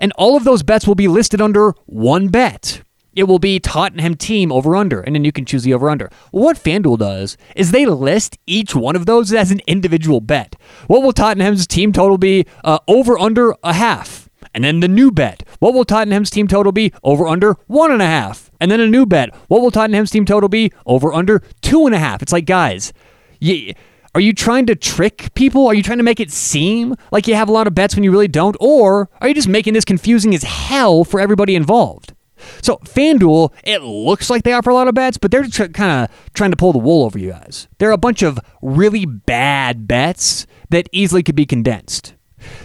And 0.00 0.10
all 0.18 0.36
of 0.36 0.42
those 0.42 0.64
bets 0.64 0.88
will 0.88 0.96
be 0.96 1.06
listed 1.06 1.40
under 1.40 1.72
one 1.86 2.26
bet. 2.26 2.82
It 3.14 3.24
will 3.24 3.38
be 3.38 3.60
Tottenham 3.60 4.16
team 4.16 4.50
over 4.50 4.74
under, 4.74 5.00
and 5.00 5.14
then 5.14 5.24
you 5.24 5.30
can 5.30 5.44
choose 5.44 5.62
the 5.62 5.72
over 5.72 5.88
under. 5.88 6.10
what 6.32 6.56
FanDuel 6.56 6.98
does 6.98 7.36
is 7.54 7.70
they 7.70 7.86
list 7.86 8.38
each 8.44 8.74
one 8.74 8.96
of 8.96 9.06
those 9.06 9.32
as 9.32 9.52
an 9.52 9.60
individual 9.68 10.20
bet. 10.20 10.56
What 10.88 11.04
will 11.04 11.12
Tottenham's 11.12 11.68
team 11.68 11.92
total 11.92 12.18
be? 12.18 12.44
Uh, 12.64 12.80
over 12.88 13.16
under 13.16 13.54
a 13.62 13.74
half. 13.74 14.28
And 14.52 14.64
then 14.64 14.80
the 14.80 14.88
new 14.88 15.12
bet. 15.12 15.44
What 15.60 15.74
will 15.74 15.84
Tottenham's 15.84 16.30
team 16.30 16.48
total 16.48 16.72
be? 16.72 16.92
Over 17.04 17.28
under 17.28 17.52
one 17.68 17.92
and 17.92 18.02
a 18.02 18.06
half. 18.06 18.50
And 18.60 18.68
then 18.68 18.80
a 18.80 18.88
new 18.88 19.06
bet. 19.06 19.32
What 19.46 19.62
will 19.62 19.70
Tottenham's 19.70 20.10
team 20.10 20.24
total 20.24 20.48
be? 20.48 20.72
Over 20.86 21.14
under 21.14 21.40
two 21.60 21.86
and 21.86 21.94
a 21.94 22.00
half. 22.00 22.20
It's 22.20 22.32
like, 22.32 22.46
guys, 22.46 22.92
you, 23.38 23.74
are 24.14 24.20
you 24.20 24.32
trying 24.34 24.66
to 24.66 24.74
trick 24.74 25.32
people? 25.34 25.66
Are 25.66 25.74
you 25.74 25.82
trying 25.82 25.98
to 25.98 26.04
make 26.04 26.20
it 26.20 26.30
seem 26.30 26.96
like 27.10 27.26
you 27.26 27.34
have 27.34 27.48
a 27.48 27.52
lot 27.52 27.66
of 27.66 27.74
bets 27.74 27.94
when 27.94 28.04
you 28.04 28.10
really 28.10 28.28
don't? 28.28 28.56
Or 28.60 29.08
are 29.20 29.28
you 29.28 29.34
just 29.34 29.48
making 29.48 29.72
this 29.72 29.84
confusing 29.84 30.34
as 30.34 30.42
hell 30.42 31.04
for 31.04 31.18
everybody 31.18 31.54
involved? 31.54 32.14
So, 32.60 32.76
FanDuel, 32.78 33.52
it 33.64 33.82
looks 33.82 34.28
like 34.28 34.42
they 34.42 34.52
offer 34.52 34.70
a 34.70 34.74
lot 34.74 34.88
of 34.88 34.94
bets, 34.94 35.16
but 35.16 35.30
they're 35.30 35.44
tr- 35.44 35.66
kind 35.66 36.04
of 36.04 36.32
trying 36.34 36.50
to 36.50 36.56
pull 36.56 36.72
the 36.72 36.78
wool 36.78 37.04
over 37.04 37.18
you 37.18 37.30
guys. 37.30 37.68
There 37.78 37.88
are 37.88 37.92
a 37.92 37.98
bunch 37.98 38.22
of 38.22 38.38
really 38.60 39.06
bad 39.06 39.86
bets 39.86 40.46
that 40.70 40.88
easily 40.92 41.22
could 41.22 41.36
be 41.36 41.46
condensed. 41.46 42.14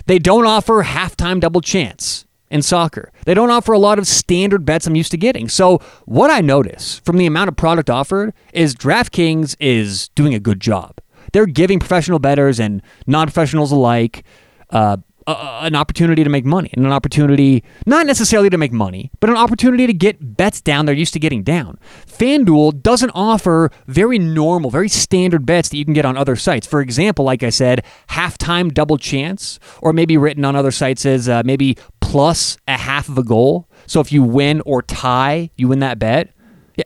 They 0.07 0.19
don't 0.19 0.47
offer 0.47 0.83
halftime 0.83 1.39
double 1.39 1.61
chance 1.61 2.25
in 2.49 2.61
soccer. 2.63 3.11
They 3.25 3.35
don't 3.35 3.51
offer 3.51 3.71
a 3.71 3.79
lot 3.79 3.99
of 3.99 4.07
standard 4.07 4.65
bets 4.65 4.87
I'm 4.87 4.95
used 4.95 5.11
to 5.11 5.17
getting. 5.17 5.47
So, 5.47 5.79
what 6.05 6.31
I 6.31 6.41
notice 6.41 6.99
from 6.99 7.17
the 7.17 7.27
amount 7.27 7.49
of 7.49 7.55
product 7.55 7.89
offered 7.89 8.33
is 8.53 8.75
DraftKings 8.75 9.55
is 9.59 10.09
doing 10.09 10.33
a 10.33 10.39
good 10.39 10.59
job. 10.59 10.97
They're 11.33 11.45
giving 11.45 11.79
professional 11.79 12.19
bettors 12.19 12.59
and 12.59 12.81
non-professionals 13.05 13.71
alike 13.71 14.23
uh, 14.69 14.97
a, 15.27 15.59
an 15.61 15.75
opportunity 15.75 16.23
to 16.23 16.29
make 16.29 16.45
money 16.45 16.69
and 16.73 16.85
an 16.85 16.91
opportunity 16.91 17.63
not 17.85 18.05
necessarily 18.05 18.49
to 18.49 18.57
make 18.57 18.71
money, 18.71 19.11
but 19.19 19.29
an 19.29 19.35
opportunity 19.35 19.85
to 19.85 19.93
get 19.93 20.37
bets 20.37 20.61
down 20.61 20.85
they're 20.85 20.95
used 20.95 21.13
to 21.13 21.19
getting 21.19 21.43
down. 21.43 21.77
FanDuel 22.07 22.81
doesn't 22.81 23.11
offer 23.11 23.69
very 23.87 24.17
normal, 24.17 24.71
very 24.71 24.89
standard 24.89 25.45
bets 25.45 25.69
that 25.69 25.77
you 25.77 25.85
can 25.85 25.93
get 25.93 26.05
on 26.05 26.17
other 26.17 26.35
sites. 26.35 26.65
For 26.65 26.81
example, 26.81 27.25
like 27.25 27.43
I 27.43 27.49
said, 27.49 27.83
halftime 28.09 28.73
double 28.73 28.97
chance, 28.97 29.59
or 29.81 29.93
maybe 29.93 30.17
written 30.17 30.45
on 30.45 30.55
other 30.55 30.71
sites 30.71 31.05
as 31.05 31.27
uh, 31.27 31.43
maybe 31.45 31.77
plus 31.99 32.57
a 32.67 32.77
half 32.77 33.09
of 33.09 33.17
a 33.17 33.23
goal. 33.23 33.67
So 33.85 33.99
if 33.99 34.11
you 34.11 34.23
win 34.23 34.61
or 34.65 34.81
tie, 34.81 35.51
you 35.57 35.67
win 35.67 35.79
that 35.79 35.99
bet. 35.99 36.33
Yeah, 36.75 36.85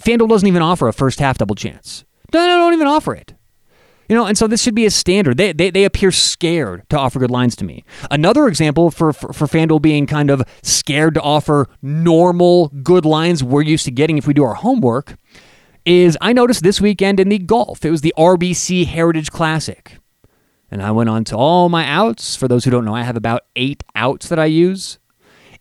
FanDuel 0.00 0.28
doesn't 0.28 0.48
even 0.48 0.62
offer 0.62 0.88
a 0.88 0.92
first 0.92 1.18
half 1.20 1.38
double 1.38 1.54
chance. 1.54 2.04
No, 2.32 2.40
no, 2.40 2.56
don't 2.56 2.72
even 2.72 2.86
offer 2.86 3.14
it. 3.14 3.34
You 4.12 4.18
know, 4.18 4.26
and 4.26 4.36
so 4.36 4.46
this 4.46 4.62
should 4.62 4.74
be 4.74 4.84
a 4.84 4.90
standard. 4.90 5.38
They, 5.38 5.54
they, 5.54 5.70
they 5.70 5.84
appear 5.84 6.12
scared 6.12 6.86
to 6.90 6.98
offer 6.98 7.18
good 7.18 7.30
lines 7.30 7.56
to 7.56 7.64
me. 7.64 7.82
Another 8.10 8.46
example 8.46 8.90
for, 8.90 9.14
for, 9.14 9.32
for 9.32 9.46
FanDuel 9.46 9.80
being 9.80 10.06
kind 10.06 10.28
of 10.28 10.42
scared 10.62 11.14
to 11.14 11.22
offer 11.22 11.66
normal 11.80 12.68
good 12.82 13.06
lines 13.06 13.42
we're 13.42 13.62
used 13.62 13.86
to 13.86 13.90
getting 13.90 14.18
if 14.18 14.26
we 14.26 14.34
do 14.34 14.44
our 14.44 14.52
homework 14.52 15.16
is 15.86 16.18
I 16.20 16.34
noticed 16.34 16.62
this 16.62 16.78
weekend 16.78 17.20
in 17.20 17.30
the 17.30 17.38
golf, 17.38 17.86
it 17.86 17.90
was 17.90 18.02
the 18.02 18.12
RBC 18.18 18.84
Heritage 18.84 19.30
Classic. 19.30 19.96
And 20.70 20.82
I 20.82 20.90
went 20.90 21.08
on 21.08 21.24
to 21.24 21.36
all 21.38 21.70
my 21.70 21.86
outs. 21.86 22.36
For 22.36 22.48
those 22.48 22.66
who 22.66 22.70
don't 22.70 22.84
know, 22.84 22.94
I 22.94 23.04
have 23.04 23.16
about 23.16 23.44
eight 23.56 23.82
outs 23.94 24.28
that 24.28 24.38
I 24.38 24.44
use. 24.44 24.98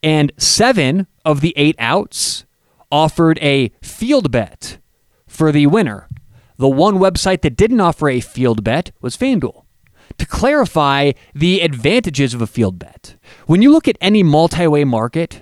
And 0.03 0.33
seven 0.37 1.07
of 1.23 1.39
the 1.39 1.53
eight 1.55 1.77
outs 1.79 2.43
offered 2.91 3.39
a 3.41 3.71
field 3.81 4.29
bet 4.29 4.77
for 5.25 5.53
the 5.53 5.67
winner 5.67 6.09
the 6.61 6.69
one 6.69 6.97
website 6.97 7.41
that 7.41 7.57
didn't 7.57 7.81
offer 7.81 8.07
a 8.07 8.19
field 8.19 8.63
bet 8.63 8.91
was 9.01 9.17
FanDuel. 9.17 9.65
To 10.19 10.25
clarify 10.27 11.13
the 11.33 11.61
advantages 11.61 12.35
of 12.35 12.41
a 12.41 12.45
field 12.45 12.77
bet, 12.77 13.15
when 13.47 13.63
you 13.63 13.71
look 13.71 13.87
at 13.87 13.97
any 13.99 14.21
multi 14.21 14.67
way 14.67 14.83
market, 14.83 15.41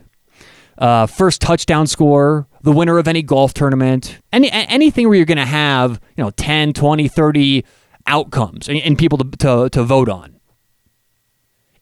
uh, 0.77 1.07
first 1.07 1.41
touchdown 1.41 1.87
score, 1.87 2.47
the 2.61 2.71
winner 2.71 2.97
of 2.97 3.05
any 3.05 3.21
golf 3.21 3.53
tournament, 3.53 4.19
any, 4.31 4.49
anything 4.49 5.09
where 5.09 5.17
you're 5.17 5.25
going 5.25 5.37
to 5.37 5.45
have 5.45 5.99
you 6.15 6.23
know 6.23 6.29
10, 6.31 6.71
20, 6.71 7.09
30 7.09 7.65
outcomes 8.07 8.69
and, 8.69 8.79
and 8.79 8.97
people 8.97 9.17
to, 9.17 9.29
to, 9.39 9.69
to 9.71 9.83
vote 9.83 10.07
on. 10.07 10.39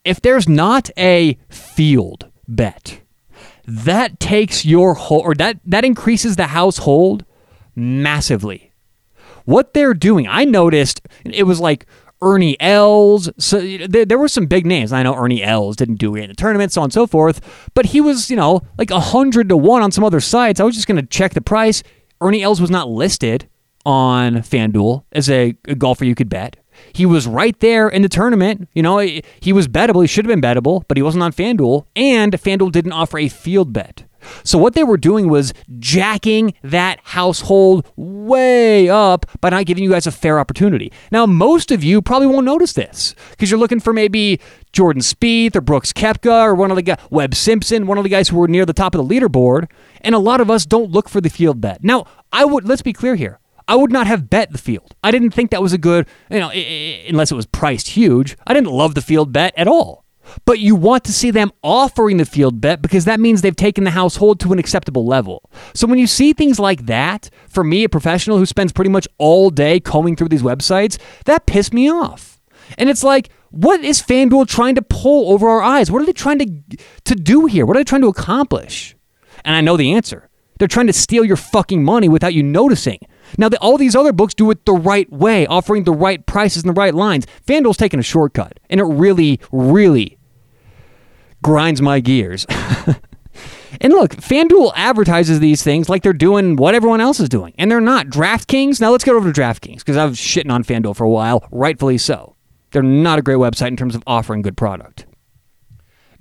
If 0.04 0.20
there's 0.22 0.50
not 0.50 0.90
a 0.98 1.38
field 1.50 2.32
bet, 2.48 3.02
that 3.68 4.20
takes 4.20 4.66
your 4.66 4.96
whole, 4.96 5.20
or 5.20 5.36
that, 5.36 5.60
that 5.64 5.86
increases 5.86 6.38
the 6.38 6.48
household 6.48 7.24
massively 7.76 8.68
what 9.48 9.74
they're 9.74 9.94
doing. 9.94 10.28
I 10.28 10.46
noticed 10.46 11.02
it 11.26 11.44
was 11.44 11.60
like 11.60 11.86
Ernie 12.22 12.60
Els. 12.60 13.30
So 13.38 13.60
there, 13.88 14.06
there 14.06 14.18
were 14.18 14.28
some 14.28 14.46
big 14.46 14.66
names. 14.66 14.92
I 14.92 15.04
know 15.04 15.16
Ernie 15.16 15.44
Els 15.44 15.76
didn't 15.76 15.96
do 15.96 16.16
it 16.16 16.24
in 16.24 16.30
the 16.30 16.36
tournament, 16.36 16.72
so 16.72 16.82
on 16.82 16.86
and 16.86 16.94
so 16.94 17.08
forth. 17.08 17.70
But 17.74 17.88
he 17.88 18.02
was, 18.02 18.30
you 18.30 18.36
know, 18.36 18.62
like 18.78 18.92
hundred 18.92 19.50
to 19.50 19.58
one 19.58 19.82
on 19.82 19.92
some 19.92 20.04
other 20.04 20.20
sites. 20.20 20.60
I 20.60 20.64
was 20.64 20.76
just 20.76 20.88
going 20.88 21.02
to 21.02 21.08
check 21.08 21.34
the 21.34 21.42
price. 21.42 21.82
Ernie 22.20 22.44
Els 22.44 22.60
was 22.60 22.70
not 22.70 22.90
listed 22.90 23.48
on 23.86 24.36
FanDuel 24.38 25.06
as 25.14 25.30
a, 25.30 25.56
a 25.66 25.76
golfer 25.76 26.04
you 26.04 26.16
could 26.16 26.30
bet. 26.30 26.58
He 26.94 27.06
was 27.06 27.26
right 27.26 27.58
there 27.60 27.88
in 27.88 28.02
the 28.02 28.10
tournament. 28.10 28.68
You 28.74 28.84
know, 28.84 29.00
he 29.00 29.54
was 29.54 29.68
bettable. 29.68 30.02
He 30.02 30.08
should 30.08 30.26
have 30.26 30.30
been 30.30 30.42
bettable, 30.42 30.84
but 30.88 30.98
he 30.98 31.04
wasn't 31.04 31.24
on 31.24 31.32
FanDuel. 31.32 31.86
And 31.96 32.34
FanDuel 32.34 32.72
didn't 32.72 32.92
offer 32.92 33.18
a 33.18 33.30
field 33.30 33.72
bet. 33.72 34.04
So 34.44 34.58
what 34.58 34.74
they 34.74 34.84
were 34.84 34.98
doing 34.98 35.30
was 35.30 35.54
jacking 35.80 36.54
that 36.64 37.00
household 37.04 37.92
way 37.96 38.90
up 38.90 39.26
by 39.42 39.50
not 39.50 39.66
giving 39.66 39.84
you 39.84 39.92
guys 39.92 40.08
a 40.08 40.12
fair 40.12 40.40
opportunity. 40.40 40.92
Now, 41.12 41.26
most 41.26 41.72
of 41.72 41.84
you 41.84 42.02
probably 42.02 42.28
won't 42.28 42.46
notice 42.46 42.74
this 42.74 43.16
because 43.32 43.50
you're 43.52 43.60
looking 43.60 43.80
for 43.80 43.94
maybe 43.94 44.40
Jordan 44.74 45.02
Spieth 45.02 45.56
or 45.56 45.62
Brooks 45.62 45.94
Koepka 45.94 46.44
or 46.44 46.56
one 46.56 46.72
of 46.72 46.76
the 46.78 46.84
guys, 46.84 47.00
Webb 47.10 47.36
Simpson, 47.36 47.88
one 47.88 47.98
of 47.98 48.04
the 48.04 48.10
guys 48.10 48.30
who 48.30 48.38
were 48.38 48.48
near 48.48 48.66
the 48.66 48.74
top 48.74 48.96
of 48.96 49.08
the 49.08 49.16
leaderboard. 49.16 49.70
And 50.02 50.14
a 50.14 50.20
lot 50.20 50.42
of 50.42 50.52
us 50.52 50.66
don't 50.66 50.92
look 50.92 51.10
for 51.10 51.22
the 51.22 51.30
field 51.30 51.62
bet. 51.62 51.84
Now, 51.84 52.06
I 52.32 52.46
would 52.46 52.66
let's 52.68 52.82
be 52.82 52.94
clear 52.94 53.16
here. 53.16 53.40
I 53.68 53.76
would 53.76 53.92
not 53.92 54.08
have 54.08 54.30
bet 54.30 54.52
the 54.52 54.58
field. 54.58 54.96
I 55.04 55.12
didn't 55.12 55.32
think 55.32 55.52
that 55.52 55.62
was 55.62 55.74
a 55.74 55.78
good, 55.78 56.08
you 56.32 56.40
know, 56.40 56.50
unless 56.50 57.32
it 57.32 57.36
was 57.36 57.46
priced 57.46 57.90
huge. 57.90 58.38
I 58.48 58.54
didn't 58.54 58.72
love 58.72 58.96
the 58.96 59.02
field 59.02 59.34
bet 59.34 59.54
at 59.58 59.68
all. 59.68 60.06
But 60.46 60.60
you 60.60 60.76
want 60.76 61.04
to 61.06 61.14
see 61.14 61.32
them 61.32 61.52
offering 61.64 62.18
the 62.18 62.26
field 62.26 62.62
bet 62.62 62.82
because 62.82 63.06
that 63.06 63.20
means 63.20 63.42
they've 63.42 63.56
taken 63.56 63.84
the 63.84 63.92
household 63.92 64.40
to 64.42 64.54
an 64.54 64.60
acceptable 64.60 65.06
level. 65.06 65.50
So 65.74 65.88
when 65.88 66.00
you 66.00 66.08
see 66.08 66.34
things 66.34 66.60
like 66.60 66.86
that, 66.86 67.30
for 67.50 67.64
me, 67.64 67.84
a 67.84 67.90
professional 67.90 68.38
who 68.38 68.46
spends 68.46 68.72
pretty 68.72 68.92
much 68.92 69.08
all 69.18 69.50
day 69.50 69.80
combing 69.80 70.16
through 70.16 70.30
these 70.30 70.44
websites, 70.44 70.98
that 71.26 71.46
pissed 71.46 71.74
me 71.74 71.90
off. 71.90 72.40
And 72.78 72.90
it's 72.90 73.04
like, 73.04 73.30
what 73.50 73.82
is 73.84 74.02
FanDuel 74.02 74.48
trying 74.48 74.76
to 74.76 74.82
pull 74.82 75.32
over 75.32 75.48
our 75.48 75.62
eyes? 75.62 75.90
What 75.90 76.02
are 76.02 76.06
they 76.06 76.14
trying 76.14 76.40
to, 76.40 76.78
to 77.06 77.16
do 77.16 77.46
here? 77.46 77.66
What 77.66 77.78
are 77.78 77.80
they 77.80 77.86
trying 77.86 78.02
to 78.02 78.08
accomplish? 78.08 78.96
And 79.46 79.56
I 79.56 79.62
know 79.62 79.78
the 79.78 79.94
answer. 79.94 80.30
They're 80.60 80.68
trying 80.68 80.88
to 80.88 80.94
steal 80.94 81.24
your 81.24 81.38
fucking 81.38 81.84
money 81.84 82.10
without 82.10 82.34
you 82.34 82.44
noticing. 82.44 83.00
Now, 83.38 83.50
the, 83.50 83.58
all 83.60 83.78
these 83.78 83.96
other 83.96 84.14
books 84.14 84.34
do 84.34 84.50
it 84.52 84.66
the 84.66 84.74
right 84.74 85.12
way, 85.12 85.46
offering 85.48 85.84
the 85.84 85.92
right 85.92 86.26
prices 86.26 86.64
and 86.64 86.70
the 86.70 86.80
right 86.80 86.94
lines. 86.94 87.26
FanDuel's 87.46 87.78
taking 87.78 88.00
a 88.00 88.04
shortcut, 88.04 88.60
and 88.70 88.80
it 88.80 88.86
really, 88.86 89.40
really 89.52 90.18
grinds 91.42 91.82
my 91.82 92.00
gears. 92.00 92.46
and 93.82 93.94
look, 93.94 94.16
FanDuel 94.16 94.74
advertises 94.76 95.40
these 95.40 95.64
things 95.64 95.90
like 95.90 96.04
they're 96.04 96.14
doing 96.14 96.56
what 96.56 96.76
everyone 96.76 97.02
else 97.02 97.20
is 97.20 97.30
doing, 97.30 97.54
and 97.58 97.70
they're 97.70 97.82
not. 97.82 98.08
DraftKings, 98.08 98.80
now 98.80 98.92
let's 98.92 99.04
get 99.04 99.16
over 99.16 99.32
to 99.32 99.42
DraftKings 99.42 99.80
because 99.80 99.98
I 99.98 100.06
was 100.06 100.18
shitting 100.18 100.52
on 100.52 100.64
FanDuel 100.64 100.96
for 100.96 101.04
a 101.04 101.10
while, 101.10 101.48
rightfully 101.52 101.98
so. 101.98 102.36
They're 102.72 102.84
not 102.84 103.20
a 103.20 103.22
great 103.22 103.38
website 103.38 103.70
in 103.70 103.78
terms 103.78 103.96
of 103.96 104.04
offering 104.06 104.42
good 104.42 104.58
product. 104.58 105.06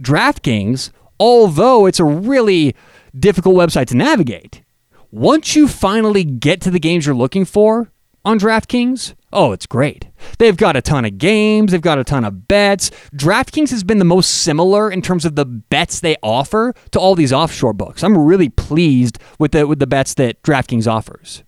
DraftKings, 0.01 0.91
although 1.19 1.87
it's 1.87 2.01
a 2.01 2.05
really 2.05 2.75
difficult 3.19 3.57
website 3.57 3.87
to 3.87 3.97
navigate, 3.97 4.63
once 5.11 5.57
you 5.57 5.69
finally 5.69 6.25
get 6.25 6.61
to 6.63 6.71
the 6.71 6.81
games 6.81 7.07
you're 7.07 7.15
looking 7.15 7.45
for 7.45 7.91
on 8.25 8.39
DraftKings, 8.39 9.15
Oh, 9.39 9.53
it's 9.53 9.67
great. 9.67 10.07
They've 10.39 10.57
got 10.57 10.77
a 10.77 10.81
ton 10.81 11.05
of 11.05 11.19
games, 11.19 11.73
they've 11.73 11.81
got 11.81 11.99
a 11.99 12.05
ton 12.05 12.25
of 12.25 12.49
bets. 12.49 12.91
DraftKings 13.15 13.69
has 13.69 13.85
been 13.85 13.99
the 13.99 14.05
most 14.07 14.31
similar 14.31 14.91
in 14.91 15.03
terms 15.03 15.27
of 15.27 15.37
the 15.37 15.45
bets 15.45 16.01
they 16.01 16.17
offer 16.23 16.73
to 16.93 16.99
all 16.99 17.15
these 17.15 17.35
offshore 17.35 17.75
books. 17.75 18.03
I'm 18.03 18.17
really 18.17 18.49
pleased 18.49 19.19
with 19.39 19.53
the 19.53 19.67
with 19.67 19.79
the 19.79 19.87
bets 19.87 20.15
that 20.15 20.43
DraftKings 20.43 20.91
offers. 20.91 21.45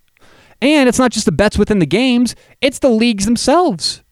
And 0.61 0.87
it's 0.87 0.99
not 0.99 1.11
just 1.11 1.25
the 1.25 1.31
bets 1.31 1.57
within 1.57 1.79
the 1.79 1.87
games, 1.87 2.35
it's 2.61 2.77
the 2.77 2.89
leagues 2.89 3.25
themselves. 3.25 4.03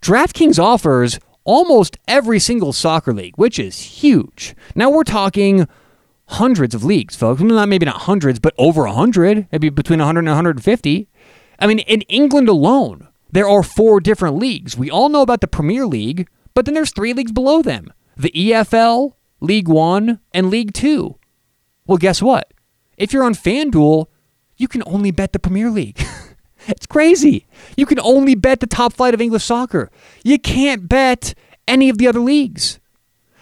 DraftKings 0.00 0.58
offers 0.58 1.18
almost 1.44 1.98
every 2.08 2.38
single 2.38 2.72
soccer 2.72 3.12
league, 3.12 3.36
which 3.36 3.58
is 3.58 3.80
huge. 3.80 4.54
Now 4.74 4.88
we're 4.88 5.04
talking 5.04 5.68
hundreds 6.30 6.74
of 6.74 6.84
leagues, 6.84 7.16
folks. 7.16 7.40
Not 7.40 7.68
maybe 7.68 7.86
not 7.86 8.02
hundreds, 8.02 8.38
but 8.38 8.54
over 8.56 8.84
a 8.84 8.90
100, 8.90 9.48
maybe 9.52 9.68
between 9.68 9.98
100 9.98 10.20
and 10.20 10.28
150. 10.28 11.08
I 11.58 11.66
mean, 11.66 11.80
in 11.80 12.02
England 12.02 12.48
alone, 12.48 13.08
there 13.30 13.48
are 13.48 13.62
four 13.62 14.00
different 14.00 14.36
leagues. 14.36 14.76
We 14.76 14.90
all 14.90 15.08
know 15.08 15.22
about 15.22 15.40
the 15.40 15.46
Premier 15.46 15.86
League, 15.86 16.28
but 16.54 16.64
then 16.64 16.74
there's 16.74 16.92
three 16.92 17.12
leagues 17.12 17.32
below 17.32 17.62
them 17.62 17.92
the 18.16 18.30
EFL, 18.32 19.14
League 19.40 19.68
One, 19.68 20.20
and 20.32 20.50
League 20.50 20.74
Two. 20.74 21.18
Well, 21.86 21.98
guess 21.98 22.20
what? 22.20 22.52
If 22.96 23.12
you're 23.12 23.24
on 23.24 23.34
FanDuel, 23.34 24.06
you 24.56 24.68
can 24.68 24.82
only 24.86 25.10
bet 25.10 25.32
the 25.32 25.38
Premier 25.38 25.70
League. 25.70 26.02
it's 26.66 26.86
crazy. 26.86 27.46
You 27.76 27.86
can 27.86 27.98
only 28.00 28.34
bet 28.34 28.60
the 28.60 28.66
top 28.66 28.92
flight 28.92 29.14
of 29.14 29.20
English 29.20 29.44
soccer. 29.44 29.90
You 30.22 30.38
can't 30.38 30.88
bet 30.88 31.34
any 31.66 31.88
of 31.88 31.98
the 31.98 32.06
other 32.06 32.20
leagues. 32.20 32.79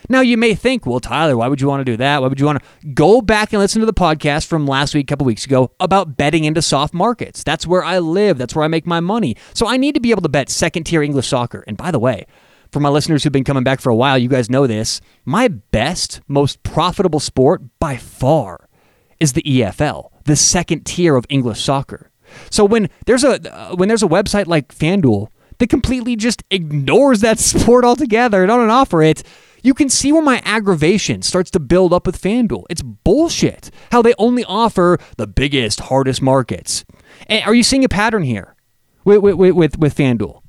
Now, 0.09 0.21
you 0.21 0.37
may 0.37 0.55
think, 0.55 0.87
well, 0.87 1.01
Tyler, 1.01 1.37
why 1.37 1.49
would 1.49 1.61
you 1.61 1.69
want 1.69 1.81
to 1.81 1.85
do 1.85 1.97
that? 1.99 2.23
Why 2.23 2.29
would 2.29 2.41
you 2.41 2.47
want 2.47 2.63
to 2.63 2.89
go 2.89 3.21
back 3.21 3.53
and 3.53 3.61
listen 3.61 3.81
to 3.81 3.87
the 3.87 3.93
podcast 3.93 4.47
from 4.47 4.67
last 4.67 4.95
week, 4.95 5.11
a 5.11 5.13
couple 5.13 5.27
weeks 5.27 5.45
ago, 5.45 5.71
about 5.81 6.17
betting 6.17 6.45
into 6.45 6.63
soft 6.63 6.95
markets? 6.95 7.45
That's 7.45 7.67
where 7.67 7.85
I 7.85 7.99
live. 7.99 8.39
That's 8.39 8.55
where 8.55 8.65
I 8.65 8.69
make 8.69 8.87
my 8.87 9.01
money. 9.01 9.37
So 9.53 9.67
I 9.67 9.77
need 9.77 9.95
to 9.95 10.01
be 10.01 10.11
able 10.11 10.23
to 10.23 10.29
bet 10.29 10.49
second 10.49 10.85
tier 10.85 11.03
English 11.03 11.29
soccer. 11.29 11.63
And 11.67 11.77
by 11.77 11.91
the 11.91 11.99
way, 11.99 12.27
for 12.73 12.81
my 12.81 12.89
listeners 12.89 13.23
who've 13.23 13.33
been 13.33 13.45
coming 13.45 13.65
back 13.65 13.81
for 13.81 13.91
a 13.91 13.97
while, 13.97 14.19
you 14.19 14.29
guys 14.29 14.51
know 14.51 14.67
this. 14.67 15.01
My 15.25 15.49
best, 15.49 16.21
most 16.29 16.63
profitable 16.63 17.21
sport 17.21 17.63
by 17.79 17.97
far 17.97 18.69
is 19.21 19.33
the 19.33 19.43
EFL, 19.43 20.11
the 20.25 20.37
second 20.37 20.85
tier 20.85 21.17
of 21.17 21.27
English 21.29 21.61
soccer. 21.61 22.11
So 22.51 22.65
when 22.65 22.89
there's 23.07 23.25
a 23.25 23.53
uh, 23.53 23.75
when 23.75 23.89
there's 23.89 24.03
a 24.03 24.09
website 24.09 24.47
like 24.47 24.75
FanDuel 24.75 25.29
that 25.59 25.69
completely 25.69 26.15
just 26.15 26.45
ignores 26.51 27.21
that 27.21 27.39
sport 27.39 27.85
altogether 27.85 28.47
don't 28.47 28.71
offer 28.71 29.03
it, 29.03 29.23
you 29.63 29.75
can 29.75 29.89
see 29.89 30.13
where 30.13 30.23
my 30.23 30.41
aggravation 30.45 31.23
starts 31.23 31.51
to 31.53 31.61
build 31.61 31.93
up 31.93 32.07
with 32.07 32.21
FanDuel. 32.21 32.65
It's 32.71 32.83
bullshit 32.83 33.71
how 33.93 34.03
they 34.03 34.15
only 34.19 34.45
offer 34.45 34.99
the 35.17 35.27
biggest, 35.27 35.81
hardest 35.81 36.23
markets. 36.23 36.85
And 37.27 37.45
are 37.45 37.55
you 37.55 37.63
seeing 37.63 37.85
a 37.85 37.89
pattern 37.89 38.23
here 38.23 38.55
with, 39.05 39.19
with, 39.19 39.37
with, 39.37 39.79
with 39.79 39.97
FanDuel? 39.97 40.43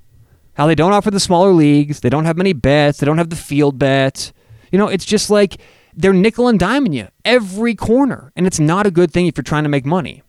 How 0.54 0.68
they 0.68 0.76
don't 0.76 0.94
offer 0.94 1.12
the 1.12 1.20
smaller 1.20 1.52
leagues, 1.52 2.02
they 2.02 2.10
don't 2.10 2.26
have 2.26 2.38
many 2.38 2.54
bets, 2.54 3.00
they 3.00 3.06
don't 3.06 3.18
have 3.18 3.30
the 3.30 3.36
field 3.36 3.80
bets. 3.80 4.34
You 4.72 4.78
know, 4.78 4.88
it's 4.88 5.06
just 5.06 5.30
like 5.30 5.62
they're 5.96 6.14
nickel 6.14 6.48
and 6.48 6.60
diming 6.60 6.94
you 6.94 7.08
every 7.24 7.76
corner, 7.76 8.32
and 8.36 8.46
it's 8.46 8.60
not 8.60 8.86
a 8.86 8.92
good 8.92 9.12
thing 9.12 9.28
if 9.28 9.38
you're 9.38 9.44
trying 9.44 9.64
to 9.64 9.70
make 9.70 9.86
money. 9.86 10.22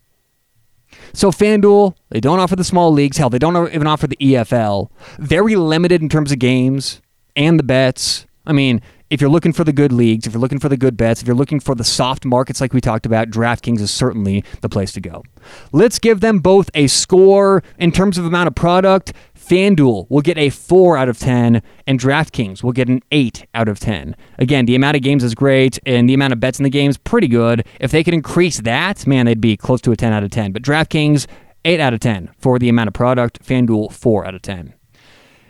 So 1.13 1.31
FanDuel, 1.31 1.95
they 2.11 2.21
don't 2.21 2.41
offer 2.41 2.57
the 2.57 2.65
small 2.65 2.93
leagues. 2.93 3.17
Hell, 3.17 3.31
they 3.31 3.39
don't 3.39 3.73
even 3.75 3.87
offer 3.87 4.07
the 4.07 4.17
EFL. 4.17 4.91
Very 5.19 5.57
limited 5.57 6.03
in 6.03 6.09
terms 6.09 6.33
of 6.33 6.39
games 6.39 7.01
and 7.37 7.59
the 7.59 7.65
bets. 7.65 8.27
I 8.47 8.53
mean, 8.53 8.81
if 9.11 9.21
you're 9.21 9.31
looking 9.31 9.53
for 9.53 9.65
the 9.65 9.73
good 9.73 9.93
leagues, 9.93 10.27
if 10.27 10.33
you're 10.33 10.41
looking 10.41 10.61
for 10.61 10.69
the 10.69 10.77
good 10.77 10.97
bets, 10.97 11.21
if 11.21 11.27
you're 11.27 11.37
looking 11.37 11.61
for 11.61 11.75
the 11.75 11.85
soft 11.85 12.25
markets 12.25 12.61
like 12.61 12.73
we 12.73 12.81
talked 12.81 13.05
about, 13.05 13.31
DraftKings 13.31 13.81
is 13.81 13.91
certainly 13.91 14.45
the 14.61 14.69
place 14.69 14.93
to 14.93 15.01
go. 15.01 15.25
Let's 15.73 15.99
give 15.99 16.21
them 16.21 16.39
both 16.39 16.71
a 16.75 16.87
score 16.87 17.63
in 17.79 17.93
terms 17.93 18.19
of 18.19 18.25
amount 18.25 18.47
of 18.47 18.55
product. 18.55 19.13
FanDuel 19.37 20.09
will 20.09 20.21
get 20.21 20.39
a 20.39 20.49
4 20.49 20.97
out 20.97 21.09
of 21.09 21.19
10, 21.19 21.61
and 21.87 21.99
DraftKings 21.99 22.63
will 22.63 22.73
get 22.73 22.89
an 22.89 23.03
8 23.11 23.47
out 23.53 23.69
of 23.69 23.81
10. 23.81 24.15
Again, 24.39 24.65
the 24.65 24.77
amount 24.77 24.97
of 24.97 25.03
games 25.03 25.25
is 25.25 25.35
great, 25.35 25.79
and 25.85 26.09
the 26.09 26.15
amount 26.15 26.33
of 26.33 26.39
bets 26.39 26.61
in 26.61 26.63
the 26.63 26.71
game 26.71 26.89
is 26.89 26.97
pretty 26.97 27.27
good. 27.27 27.67
If 27.81 27.91
they 27.91 28.05
could 28.05 28.15
increase 28.15 28.61
that, 28.61 29.07
man, 29.09 29.27
they'd 29.27 29.41
be 29.41 29.57
close 29.57 29.81
to 29.83 29.93
a 29.93 29.97
10 29.97 30.13
out 30.13 30.23
of 30.23 30.31
10. 30.31 30.53
But 30.53 30.63
DraftKings, 30.63 31.27
8 31.65 31.81
out 31.81 31.93
of 31.93 32.01
10 32.01 32.31
for 32.39 32.61
the 32.61 32.69
amount 32.69 32.89
of 32.89 32.95
product. 32.95 33.45
FanDuel, 33.45 33.93
4 33.93 34.27
out 34.27 34.35
of 34.37 34.43
10. 34.43 34.75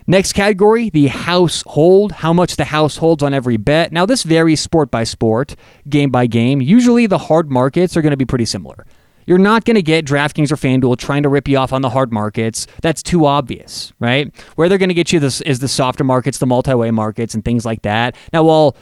Next 0.06 0.32
category, 0.32 0.90
the 0.90 1.08
household. 1.08 2.12
How 2.12 2.32
much 2.32 2.56
the 2.56 2.64
households 2.66 3.22
on 3.22 3.34
every 3.34 3.56
bet. 3.56 3.92
Now, 3.92 4.06
this 4.06 4.22
varies 4.22 4.60
sport 4.60 4.90
by 4.90 5.04
sport, 5.04 5.56
game 5.88 6.10
by 6.10 6.26
game. 6.26 6.60
Usually, 6.60 7.06
the 7.06 7.18
hard 7.18 7.50
markets 7.50 7.96
are 7.96 8.02
going 8.02 8.10
to 8.10 8.16
be 8.16 8.24
pretty 8.24 8.44
similar. 8.44 8.86
You're 9.26 9.38
not 9.38 9.64
going 9.64 9.76
to 9.76 9.82
get 9.82 10.04
DraftKings 10.04 10.50
or 10.50 10.56
FanDuel 10.56 10.96
trying 10.98 11.22
to 11.22 11.28
rip 11.28 11.46
you 11.46 11.56
off 11.56 11.72
on 11.72 11.82
the 11.82 11.90
hard 11.90 12.12
markets. 12.12 12.66
That's 12.82 13.02
too 13.02 13.26
obvious, 13.26 13.92
right? 14.00 14.34
Where 14.56 14.68
they're 14.68 14.78
going 14.78 14.88
to 14.88 14.94
get 14.94 15.12
you 15.12 15.20
this 15.20 15.40
is 15.42 15.60
the 15.60 15.68
softer 15.68 16.02
markets, 16.02 16.38
the 16.38 16.46
multi-way 16.46 16.90
markets, 16.90 17.34
and 17.34 17.44
things 17.44 17.64
like 17.64 17.82
that. 17.82 18.16
Now, 18.32 18.42
while 18.42 18.76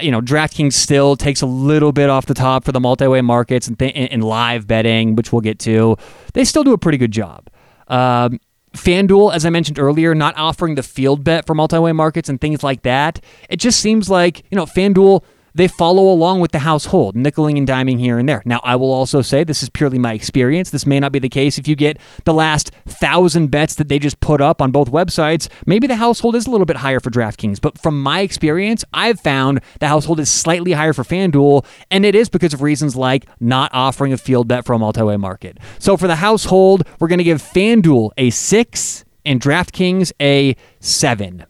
you 0.00 0.10
know, 0.10 0.20
DraftKings 0.20 0.74
still 0.74 1.16
takes 1.16 1.40
a 1.40 1.46
little 1.46 1.90
bit 1.90 2.10
off 2.10 2.26
the 2.26 2.34
top 2.34 2.64
for 2.64 2.72
the 2.72 2.80
multi-way 2.80 3.22
markets 3.22 3.66
and, 3.66 3.78
th- 3.78 3.94
and 3.96 4.22
live 4.22 4.66
betting, 4.66 5.16
which 5.16 5.32
we'll 5.32 5.40
get 5.40 5.58
to. 5.60 5.96
They 6.34 6.44
still 6.44 6.64
do 6.64 6.72
a 6.72 6.78
pretty 6.78 6.98
good 6.98 7.12
job. 7.12 7.48
Um, 7.88 8.40
FanDuel, 8.74 9.32
as 9.32 9.46
I 9.46 9.50
mentioned 9.50 9.78
earlier, 9.78 10.14
not 10.14 10.36
offering 10.36 10.74
the 10.74 10.82
field 10.82 11.24
bet 11.24 11.46
for 11.46 11.54
multi-way 11.54 11.92
markets 11.92 12.28
and 12.28 12.40
things 12.40 12.62
like 12.62 12.82
that. 12.82 13.22
It 13.48 13.56
just 13.56 13.80
seems 13.80 14.10
like 14.10 14.44
you 14.50 14.56
know 14.56 14.66
FanDuel 14.66 15.22
they 15.54 15.68
follow 15.68 16.10
along 16.10 16.40
with 16.40 16.52
the 16.52 16.58
household, 16.60 17.14
nickeling 17.14 17.56
and 17.56 17.66
diming 17.66 17.98
here 17.98 18.18
and 18.18 18.28
there. 18.28 18.42
Now, 18.44 18.60
I 18.64 18.76
will 18.76 18.92
also 18.92 19.22
say 19.22 19.44
this 19.44 19.62
is 19.62 19.70
purely 19.70 19.98
my 19.98 20.12
experience. 20.12 20.70
This 20.70 20.86
may 20.86 21.00
not 21.00 21.12
be 21.12 21.18
the 21.18 21.28
case 21.28 21.58
if 21.58 21.68
you 21.68 21.76
get 21.76 21.98
the 22.24 22.34
last 22.34 22.72
thousand 22.86 23.48
bets 23.48 23.76
that 23.76 23.88
they 23.88 23.98
just 23.98 24.20
put 24.20 24.40
up 24.40 24.60
on 24.60 24.72
both 24.72 24.90
websites. 24.90 25.48
Maybe 25.66 25.86
the 25.86 25.96
household 25.96 26.34
is 26.34 26.46
a 26.46 26.50
little 26.50 26.66
bit 26.66 26.78
higher 26.78 27.00
for 27.00 27.10
DraftKings, 27.10 27.60
but 27.60 27.78
from 27.78 28.02
my 28.02 28.20
experience, 28.20 28.84
I've 28.92 29.20
found 29.20 29.60
the 29.80 29.88
household 29.88 30.20
is 30.20 30.28
slightly 30.28 30.72
higher 30.72 30.92
for 30.92 31.04
FanDuel, 31.04 31.64
and 31.90 32.04
it 32.04 32.14
is 32.14 32.28
because 32.28 32.52
of 32.52 32.62
reasons 32.62 32.96
like 32.96 33.26
not 33.40 33.70
offering 33.72 34.12
a 34.12 34.18
field 34.18 34.48
bet 34.48 34.64
for 34.64 34.72
a 34.72 34.78
multi-way 34.78 35.16
market. 35.16 35.58
So 35.78 35.96
for 35.96 36.08
the 36.08 36.16
household, 36.16 36.86
we're 36.98 37.08
going 37.08 37.18
to 37.18 37.24
give 37.24 37.40
FanDuel 37.40 38.10
a 38.16 38.30
six 38.30 39.04
and 39.24 39.40
DraftKings 39.40 40.12
a 40.20 40.56
seven. 40.80 41.46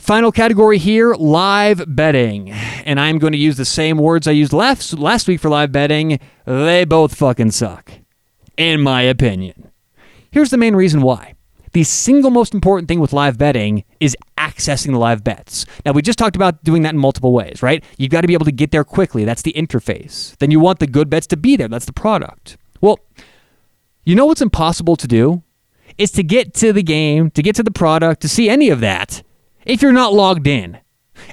Final 0.00 0.32
category 0.32 0.78
here 0.78 1.12
live 1.12 1.84
betting. 1.94 2.50
And 2.50 2.98
I'm 2.98 3.18
going 3.18 3.34
to 3.34 3.38
use 3.38 3.58
the 3.58 3.66
same 3.66 3.98
words 3.98 4.26
I 4.26 4.30
used 4.30 4.54
last, 4.54 4.94
last 4.94 5.28
week 5.28 5.40
for 5.40 5.50
live 5.50 5.72
betting. 5.72 6.18
They 6.46 6.86
both 6.86 7.14
fucking 7.14 7.50
suck, 7.50 7.92
in 8.56 8.80
my 8.80 9.02
opinion. 9.02 9.70
Here's 10.30 10.48
the 10.48 10.56
main 10.56 10.74
reason 10.74 11.02
why. 11.02 11.34
The 11.72 11.84
single 11.84 12.30
most 12.30 12.54
important 12.54 12.88
thing 12.88 12.98
with 12.98 13.12
live 13.12 13.36
betting 13.36 13.84
is 14.00 14.16
accessing 14.38 14.92
the 14.92 14.98
live 14.98 15.22
bets. 15.22 15.66
Now, 15.84 15.92
we 15.92 16.00
just 16.00 16.18
talked 16.18 16.34
about 16.34 16.64
doing 16.64 16.80
that 16.82 16.94
in 16.94 16.98
multiple 16.98 17.34
ways, 17.34 17.62
right? 17.62 17.84
You've 17.98 18.10
got 18.10 18.22
to 18.22 18.26
be 18.26 18.34
able 18.34 18.46
to 18.46 18.52
get 18.52 18.70
there 18.70 18.84
quickly. 18.84 19.26
That's 19.26 19.42
the 19.42 19.52
interface. 19.52 20.34
Then 20.38 20.50
you 20.50 20.60
want 20.60 20.78
the 20.78 20.86
good 20.86 21.10
bets 21.10 21.26
to 21.28 21.36
be 21.36 21.56
there. 21.56 21.68
That's 21.68 21.84
the 21.84 21.92
product. 21.92 22.56
Well, 22.80 22.98
you 24.04 24.16
know 24.16 24.24
what's 24.24 24.40
impossible 24.40 24.96
to 24.96 25.06
do? 25.06 25.42
Is 25.98 26.10
to 26.12 26.22
get 26.22 26.54
to 26.54 26.72
the 26.72 26.82
game, 26.82 27.30
to 27.32 27.42
get 27.42 27.54
to 27.56 27.62
the 27.62 27.70
product, 27.70 28.22
to 28.22 28.28
see 28.28 28.48
any 28.48 28.70
of 28.70 28.80
that 28.80 29.22
if 29.64 29.82
you're 29.82 29.92
not 29.92 30.12
logged 30.12 30.46
in. 30.46 30.78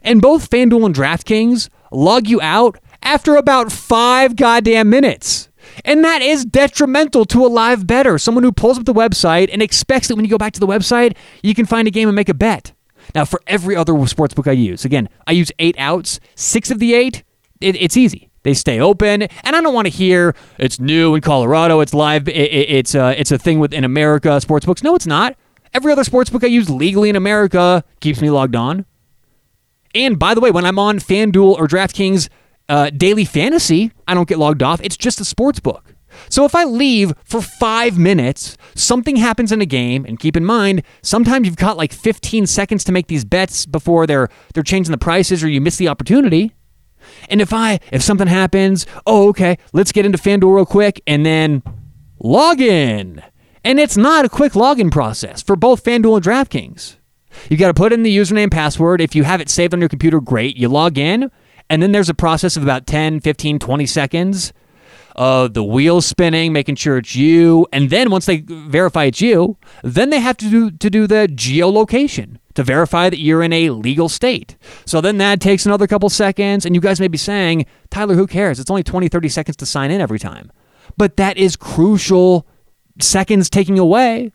And 0.03 0.22
both 0.22 0.50
FanDuel 0.50 0.86
and 0.86 0.96
DraftKings 0.96 1.69
log 1.91 2.27
you 2.27 2.41
out 2.41 2.79
after 3.03 3.36
about 3.36 3.72
five 3.72 4.36
goddamn 4.36 4.89
minutes. 4.89 5.49
And 5.86 6.04
that 6.04 6.21
is 6.21 6.45
detrimental 6.45 7.25
to 7.25 7.45
a 7.45 7.47
live 7.47 7.86
bettor, 7.86 8.17
someone 8.17 8.43
who 8.43 8.52
pulls 8.52 8.78
up 8.78 8.86
the 8.86 8.93
website 8.93 9.49
and 9.52 9.62
expects 9.62 10.08
that 10.08 10.15
when 10.15 10.25
you 10.25 10.32
go 10.32 10.38
back 10.38 10.54
to 10.54 10.60
the 10.60 10.67
website, 10.67 11.15
you 11.43 11.54
can 11.54 11.65
find 11.65 11.88
a 11.88 11.91
game 11.91 12.08
and 12.08 12.15
make 12.15 12.30
a 12.30 12.34
bet. 12.34 12.73
Now, 13.15 13.25
for 13.25 13.41
every 13.47 13.75
other 13.75 13.93
sportsbook 13.93 14.47
I 14.47 14.54
use, 14.54 14.84
again, 14.86 15.08
I 15.28 15.32
use 15.32 15.52
eight 15.60 15.75
outs. 15.78 16.19
Six 16.36 16.71
of 16.71 16.80
the 16.80 16.93
eight, 16.93 17.23
it, 17.62 17.75
it's 17.75 17.95
easy. 17.95 18.30
They 18.43 18.54
stay 18.54 18.80
open, 18.80 19.23
and 19.23 19.56
I 19.56 19.62
don't 19.62 19.73
want 19.73 19.88
to 19.88 19.93
hear 19.93 20.36
it's 20.58 20.80
new 20.80 21.15
in 21.15 21.21
Colorado. 21.21 21.82
It's 21.82 21.93
live. 21.93 22.28
It, 22.30 22.36
it, 22.36 22.69
it's 22.69 22.95
uh, 22.95 23.13
it's 23.17 23.32
a 23.32 23.38
thing 23.38 23.60
within 23.60 23.84
America 23.84 24.30
sportsbooks. 24.30 24.84
No, 24.84 24.95
it's 24.95 25.08
not. 25.08 25.36
Every 25.73 25.91
other 25.91 26.03
sports 26.03 26.30
book 26.30 26.43
I 26.43 26.47
use 26.47 26.69
legally 26.69 27.10
in 27.10 27.15
America 27.15 27.84
keeps 27.99 28.21
me 28.21 28.30
logged 28.30 28.56
on. 28.56 28.86
And 29.95 30.19
by 30.19 30.34
the 30.34 30.41
way, 30.41 30.51
when 30.51 30.65
I'm 30.65 30.80
on 30.80 30.99
FanDuel 30.99 31.58
or 31.58 31.67
DraftKings 31.67 32.30
uh, 32.69 32.89
daily 32.89 33.25
fantasy, 33.25 33.91
I 34.08 34.13
don't 34.13 34.27
get 34.27 34.38
logged 34.38 34.62
off. 34.62 34.82
It's 34.84 34.97
just 34.97 35.21
a 35.21 35.25
sports 35.25 35.60
book. 35.60 35.95
So 36.30 36.45
if 36.45 36.56
I 36.56 36.63
leave 36.63 37.13
for 37.23 37.41
five 37.41 37.97
minutes, 37.97 38.58
something 38.75 39.17
happens 39.17 39.51
in 39.51 39.62
a 39.62 39.65
game, 39.65 40.06
and 40.06 40.19
keep 40.19 40.36
in 40.36 40.45
mind, 40.45 40.84
sometimes 41.01 41.45
you've 41.45 41.58
got 41.58 41.77
like 41.77 41.93
15 41.93 42.47
seconds 42.47 42.84
to 42.86 42.91
make 42.91 43.08
these 43.08 43.25
bets 43.25 43.65
before 43.65 44.08
they're 44.08 44.30
they're 44.53 44.63
changing 44.63 44.91
the 44.91 44.97
prices 44.97 45.43
or 45.43 45.49
you 45.49 45.62
miss 45.62 45.77
the 45.77 45.88
opportunity. 45.88 46.53
And 47.30 47.41
if 47.41 47.53
I 47.53 47.80
if 47.91 48.01
something 48.01 48.27
happens, 48.27 48.86
oh 49.06 49.30
okay, 49.30 49.58
let's 49.73 49.91
get 49.91 50.06
into 50.06 50.17
FanDuel 50.17 50.56
real 50.56 50.65
quick 50.65 51.01
and 51.08 51.25
then 51.25 51.63
log 52.19 52.62
in. 52.62 53.21
And 53.67 53.82
it's 53.82 53.97
not 53.97 54.23
a 54.23 54.30
quick 54.30 54.53
login 54.53 54.89
process 54.89 55.41
for 55.41 55.58
both 55.58 55.84
FanDuel 55.84 56.15
and 56.15 56.25
DraftKings. 56.25 56.95
You 57.49 57.58
got 57.58 57.67
to 57.67 57.73
put 57.73 57.91
in 57.91 58.01
the 58.01 58.17
username 58.17 58.49
password. 58.49 59.01
If 59.01 59.13
you 59.13 59.25
have 59.25 59.41
it 59.41 59.49
saved 59.49 59.73
on 59.73 59.82
your 59.82 59.89
computer, 59.89 60.21
great. 60.21 60.56
You 60.56 60.69
log 60.69 60.97
in, 60.97 61.30
and 61.69 61.84
then 61.84 61.91
there's 61.91 62.08
a 62.08 62.13
process 62.13 62.56
of 62.56 62.63
about 62.63 62.88
10, 62.88 63.19
15, 63.19 63.60
20 63.60 63.86
seconds 63.86 64.53
of 65.17 65.53
the 65.53 65.65
wheels 65.65 66.06
spinning, 66.06 66.53
making 66.53 66.75
sure 66.75 66.97
it's 66.97 67.13
you. 67.13 67.67
And 67.73 67.89
then 67.89 68.10
once 68.10 68.25
they 68.25 68.38
verify 68.38 69.03
it's 69.03 69.19
you, 69.19 69.58
then 69.84 70.12
they 70.12 70.21
have 70.21 70.38
to 70.38 70.49
do, 70.49 70.71
to 70.71 70.89
do 70.89 71.06
the 71.06 71.27
geolocation 71.30 72.38
to 72.53 72.63
verify 72.63 73.10
that 73.10 73.19
you're 73.19 73.43
in 73.43 73.51
a 73.51 73.71
legal 73.71 74.08
state. 74.08 74.56
So 74.86 75.01
then 75.01 75.17
that 75.17 75.41
takes 75.41 75.65
another 75.65 75.88
couple 75.88 76.10
seconds, 76.10 76.65
and 76.65 76.73
you 76.73 76.80
guys 76.80 77.01
may 77.01 77.10
be 77.10 77.17
saying, 77.17 77.65
Tyler, 77.89 78.15
who 78.15 78.27
cares? 78.27 78.62
It's 78.62 78.71
only 78.71 78.84
20, 78.84 79.10
30 79.10 79.27
seconds 79.27 79.58
to 79.58 79.65
sign 79.65 79.91
in 79.91 79.99
every 79.99 80.19
time. 80.19 80.53
But 80.95 81.17
that 81.17 81.36
is 81.36 81.58
crucial 81.58 82.47
seconds 83.01 83.49
taking 83.49 83.79
away 83.79 84.31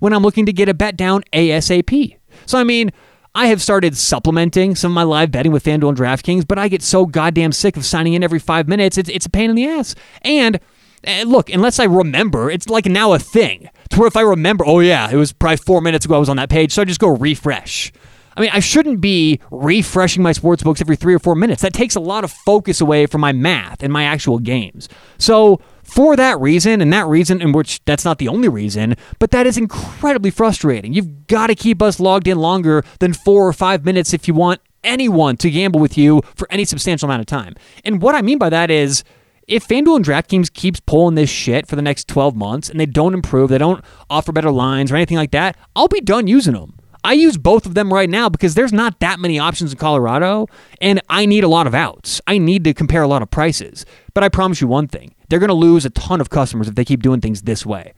when 0.00 0.12
I'm 0.12 0.22
looking 0.22 0.46
to 0.46 0.52
get 0.52 0.68
a 0.68 0.74
bet 0.74 0.96
down 0.96 1.22
ASAP. 1.32 2.16
So, 2.46 2.58
I 2.58 2.64
mean, 2.64 2.92
I 3.34 3.48
have 3.48 3.62
started 3.62 3.96
supplementing 3.96 4.74
some 4.74 4.92
of 4.92 4.94
my 4.94 5.02
live 5.02 5.30
betting 5.30 5.52
with 5.52 5.64
FanDuel 5.64 5.90
and 5.90 5.98
DraftKings, 5.98 6.46
but 6.46 6.58
I 6.58 6.68
get 6.68 6.82
so 6.82 7.04
goddamn 7.06 7.52
sick 7.52 7.76
of 7.76 7.84
signing 7.84 8.14
in 8.14 8.24
every 8.24 8.38
five 8.38 8.66
minutes. 8.66 8.96
It's, 8.96 9.10
it's 9.10 9.26
a 9.26 9.30
pain 9.30 9.50
in 9.50 9.56
the 9.56 9.66
ass. 9.66 9.94
And 10.22 10.58
uh, 11.06 11.22
look, 11.26 11.50
unless 11.50 11.78
I 11.78 11.84
remember, 11.84 12.50
it's 12.50 12.68
like 12.68 12.86
now 12.86 13.12
a 13.12 13.18
thing. 13.18 13.68
To 13.90 14.00
where 14.00 14.08
if 14.08 14.16
I 14.16 14.22
remember, 14.22 14.64
oh 14.66 14.80
yeah, 14.80 15.10
it 15.10 15.16
was 15.16 15.32
probably 15.32 15.58
four 15.58 15.80
minutes 15.80 16.06
ago 16.06 16.16
I 16.16 16.18
was 16.18 16.28
on 16.28 16.36
that 16.38 16.48
page, 16.48 16.72
so 16.72 16.82
I 16.82 16.84
just 16.84 17.00
go 17.00 17.08
refresh. 17.08 17.92
I 18.36 18.40
mean, 18.40 18.50
I 18.52 18.60
shouldn't 18.60 19.00
be 19.00 19.40
refreshing 19.50 20.22
my 20.22 20.32
sports 20.32 20.62
books 20.62 20.80
every 20.80 20.96
three 20.96 21.14
or 21.14 21.18
four 21.18 21.34
minutes. 21.34 21.62
That 21.62 21.72
takes 21.72 21.94
a 21.94 22.00
lot 22.00 22.24
of 22.24 22.30
focus 22.30 22.80
away 22.80 23.06
from 23.06 23.20
my 23.20 23.32
math 23.32 23.82
and 23.82 23.92
my 23.92 24.04
actual 24.04 24.38
games. 24.38 24.88
So 25.18 25.60
for 25.86 26.16
that 26.16 26.38
reason, 26.40 26.80
and 26.80 26.92
that 26.92 27.06
reason 27.06 27.40
in 27.40 27.52
which 27.52 27.82
that's 27.84 28.04
not 28.04 28.18
the 28.18 28.28
only 28.28 28.48
reason, 28.48 28.96
but 29.18 29.30
that 29.30 29.46
is 29.46 29.56
incredibly 29.56 30.30
frustrating. 30.30 30.92
You've 30.92 31.26
got 31.28 31.46
to 31.46 31.54
keep 31.54 31.80
us 31.80 32.00
logged 32.00 32.26
in 32.26 32.38
longer 32.38 32.84
than 32.98 33.12
four 33.12 33.46
or 33.46 33.52
five 33.52 33.84
minutes 33.84 34.12
if 34.12 34.26
you 34.26 34.34
want 34.34 34.60
anyone 34.82 35.36
to 35.38 35.50
gamble 35.50 35.80
with 35.80 35.96
you 35.96 36.22
for 36.34 36.48
any 36.50 36.64
substantial 36.64 37.08
amount 37.08 37.20
of 37.20 37.26
time. 37.26 37.54
And 37.84 38.02
what 38.02 38.14
I 38.14 38.22
mean 38.22 38.36
by 38.36 38.50
that 38.50 38.70
is, 38.70 39.04
if 39.46 39.66
FanDuel 39.66 39.96
and 39.96 40.04
DraftKings 40.04 40.52
keeps 40.52 40.80
pulling 40.80 41.14
this 41.14 41.30
shit 41.30 41.68
for 41.68 41.76
the 41.76 41.82
next 41.82 42.08
12 42.08 42.34
months 42.34 42.68
and 42.68 42.80
they 42.80 42.86
don't 42.86 43.14
improve, 43.14 43.48
they 43.48 43.58
don't 43.58 43.84
offer 44.10 44.32
better 44.32 44.50
lines 44.50 44.90
or 44.90 44.96
anything 44.96 45.16
like 45.16 45.30
that, 45.30 45.56
I'll 45.76 45.88
be 45.88 46.00
done 46.00 46.26
using 46.26 46.54
them. 46.54 46.74
I 47.04 47.12
use 47.12 47.36
both 47.36 47.64
of 47.64 47.74
them 47.74 47.92
right 47.92 48.10
now 48.10 48.28
because 48.28 48.54
there's 48.54 48.72
not 48.72 48.98
that 48.98 49.20
many 49.20 49.38
options 49.38 49.70
in 49.70 49.78
Colorado 49.78 50.48
and 50.80 51.00
I 51.08 51.26
need 51.26 51.44
a 51.44 51.48
lot 51.48 51.68
of 51.68 51.74
outs. 51.74 52.20
I 52.26 52.38
need 52.38 52.64
to 52.64 52.74
compare 52.74 53.02
a 53.02 53.08
lot 53.08 53.22
of 53.22 53.30
prices. 53.30 53.86
But 54.12 54.24
I 54.24 54.28
promise 54.28 54.60
you 54.60 54.66
one 54.66 54.88
thing 54.88 55.14
they're 55.28 55.38
going 55.38 55.48
to 55.48 55.54
lose 55.54 55.84
a 55.84 55.90
ton 55.90 56.20
of 56.20 56.30
customers 56.30 56.68
if 56.68 56.74
they 56.74 56.84
keep 56.84 57.02
doing 57.02 57.20
things 57.20 57.42
this 57.42 57.64
way. 57.66 57.92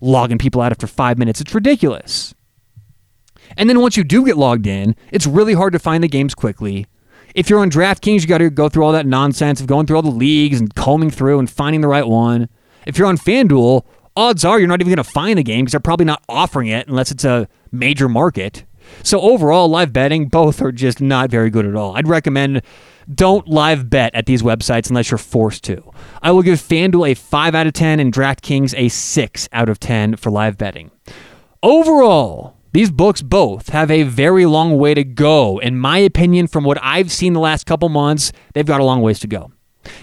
Logging 0.00 0.38
people 0.38 0.60
out 0.60 0.72
after 0.72 0.86
five 0.86 1.18
minutes, 1.18 1.40
it's 1.40 1.54
ridiculous. 1.54 2.34
And 3.56 3.68
then 3.68 3.80
once 3.80 3.96
you 3.96 4.04
do 4.04 4.24
get 4.24 4.36
logged 4.36 4.66
in, 4.66 4.96
it's 5.12 5.26
really 5.26 5.54
hard 5.54 5.72
to 5.72 5.78
find 5.78 6.02
the 6.02 6.08
games 6.08 6.34
quickly. 6.34 6.86
If 7.34 7.50
you're 7.50 7.60
on 7.60 7.70
DraftKings, 7.70 8.22
you 8.22 8.26
got 8.26 8.38
to 8.38 8.50
go 8.50 8.68
through 8.68 8.84
all 8.84 8.92
that 8.92 9.06
nonsense 9.06 9.60
of 9.60 9.66
going 9.66 9.86
through 9.86 9.96
all 9.96 10.02
the 10.02 10.10
leagues 10.10 10.58
and 10.58 10.74
combing 10.74 11.10
through 11.10 11.38
and 11.38 11.50
finding 11.50 11.80
the 11.80 11.88
right 11.88 12.06
one. 12.06 12.48
If 12.86 12.98
you're 12.98 13.08
on 13.08 13.18
FanDuel, 13.18 13.84
odds 14.16 14.44
are 14.44 14.58
you're 14.58 14.68
not 14.68 14.80
even 14.80 14.94
going 14.94 15.04
to 15.04 15.10
find 15.10 15.38
the 15.38 15.42
game 15.42 15.64
because 15.64 15.72
they're 15.72 15.80
probably 15.80 16.06
not 16.06 16.22
offering 16.28 16.68
it 16.68 16.88
unless 16.88 17.10
it's 17.10 17.24
a 17.24 17.48
major 17.70 18.08
market. 18.08 18.64
So 19.02 19.20
overall, 19.20 19.68
live 19.68 19.92
betting, 19.92 20.28
both 20.28 20.62
are 20.62 20.72
just 20.72 21.00
not 21.00 21.30
very 21.30 21.50
good 21.50 21.66
at 21.66 21.74
all. 21.74 21.96
I'd 21.96 22.08
recommend 22.08 22.62
don't 23.14 23.46
live 23.48 23.88
bet 23.88 24.14
at 24.14 24.26
these 24.26 24.42
websites 24.42 24.88
unless 24.88 25.10
you're 25.10 25.18
forced 25.18 25.64
to. 25.64 25.82
I 26.22 26.30
will 26.32 26.42
give 26.42 26.60
FanDuel 26.60 27.10
a 27.10 27.14
5 27.14 27.54
out 27.54 27.66
of 27.66 27.72
10 27.72 28.00
and 28.00 28.12
DraftKings 28.12 28.74
a 28.76 28.88
6 28.88 29.48
out 29.52 29.68
of 29.68 29.80
10 29.80 30.16
for 30.16 30.30
live 30.30 30.58
betting. 30.58 30.90
Overall, 31.62 32.56
these 32.72 32.90
books 32.90 33.22
both 33.22 33.70
have 33.70 33.90
a 33.90 34.02
very 34.02 34.44
long 34.44 34.76
way 34.76 34.94
to 34.94 35.04
go. 35.04 35.58
In 35.58 35.78
my 35.78 35.98
opinion, 35.98 36.46
from 36.46 36.64
what 36.64 36.78
I've 36.82 37.10
seen 37.10 37.32
the 37.32 37.40
last 37.40 37.64
couple 37.64 37.88
months, 37.88 38.32
they've 38.52 38.66
got 38.66 38.80
a 38.80 38.84
long 38.84 39.00
ways 39.00 39.18
to 39.20 39.26
go. 39.26 39.50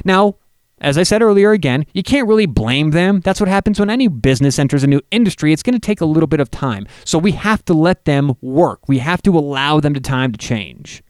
Now, 0.04 0.38
as 0.84 0.98
I 0.98 1.04
said 1.04 1.22
earlier, 1.22 1.52
again, 1.52 1.86
you 1.94 2.04
can't 2.04 2.28
really 2.28 2.46
blame 2.46 2.92
them. 2.92 3.22
That's 3.22 3.39
what 3.39 3.48
happens 3.48 3.80
when 3.80 3.89
any 3.89 4.10
business 4.10 4.60
enters 4.60 4.84
a 4.84 4.88
new 4.88 5.02
industry. 5.12 5.54
It's 5.54 5.63
going 5.63 5.76
to 5.76 5.80
take 5.80 6.02
a 6.02 6.06
little 6.06 6.28
bit 6.28 6.42
of 6.42 6.52
time. 6.52 6.88
So 7.06 7.18
we 7.18 7.32
have 7.32 7.63
to 7.66 7.74
let 7.74 8.06
them 8.06 8.34
work. 8.42 8.88
We 8.89 8.98
have 8.98 9.22
to 9.24 9.38
allow 9.38 9.80
them 9.80 9.94
the 9.94 10.02
time 10.02 10.34
to 10.34 10.38
change. 10.38 11.02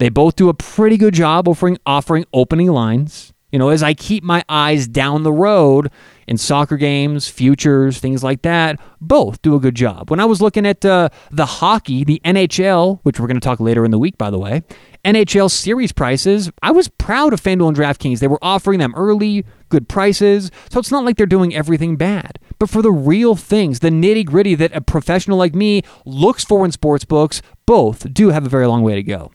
They 0.00 0.08
both 0.08 0.34
do 0.34 0.48
a 0.48 0.54
pretty 0.54 0.96
good 0.96 1.12
job 1.12 1.46
offering 1.46 1.76
offering 1.84 2.24
opening 2.32 2.68
lines. 2.68 3.34
You 3.52 3.58
know, 3.58 3.68
as 3.68 3.82
I 3.82 3.92
keep 3.92 4.24
my 4.24 4.42
eyes 4.48 4.88
down 4.88 5.24
the 5.24 5.32
road 5.32 5.90
in 6.26 6.38
soccer 6.38 6.78
games, 6.78 7.28
futures, 7.28 7.98
things 7.98 8.24
like 8.24 8.40
that, 8.40 8.80
both 8.98 9.42
do 9.42 9.54
a 9.54 9.60
good 9.60 9.74
job. 9.74 10.10
When 10.10 10.18
I 10.18 10.24
was 10.24 10.40
looking 10.40 10.64
at 10.64 10.86
uh, 10.86 11.10
the 11.30 11.44
hockey, 11.44 12.04
the 12.04 12.18
NHL, 12.24 13.00
which 13.02 13.20
we're 13.20 13.26
going 13.26 13.38
to 13.38 13.44
talk 13.44 13.60
later 13.60 13.84
in 13.84 13.90
the 13.90 13.98
week, 13.98 14.16
by 14.16 14.30
the 14.30 14.38
way, 14.38 14.62
NHL 15.04 15.50
series 15.50 15.92
prices, 15.92 16.50
I 16.62 16.70
was 16.70 16.88
proud 16.88 17.34
of 17.34 17.42
FanDuel 17.42 17.68
and 17.68 17.76
DraftKings. 17.76 18.20
They 18.20 18.28
were 18.28 18.38
offering 18.40 18.78
them 18.78 18.94
early, 18.96 19.44
good 19.68 19.86
prices, 19.86 20.50
so 20.70 20.80
it's 20.80 20.90
not 20.90 21.04
like 21.04 21.18
they're 21.18 21.26
doing 21.26 21.54
everything 21.54 21.96
bad. 21.96 22.38
But 22.58 22.70
for 22.70 22.80
the 22.80 22.92
real 22.92 23.36
things, 23.36 23.80
the 23.80 23.90
nitty 23.90 24.24
gritty 24.24 24.54
that 24.54 24.74
a 24.74 24.80
professional 24.80 25.36
like 25.36 25.54
me 25.54 25.82
looks 26.06 26.42
for 26.42 26.64
in 26.64 26.72
sports 26.72 27.04
books, 27.04 27.42
both 27.66 28.10
do 28.14 28.30
have 28.30 28.46
a 28.46 28.48
very 28.48 28.66
long 28.66 28.82
way 28.82 28.94
to 28.94 29.02
go. 29.02 29.32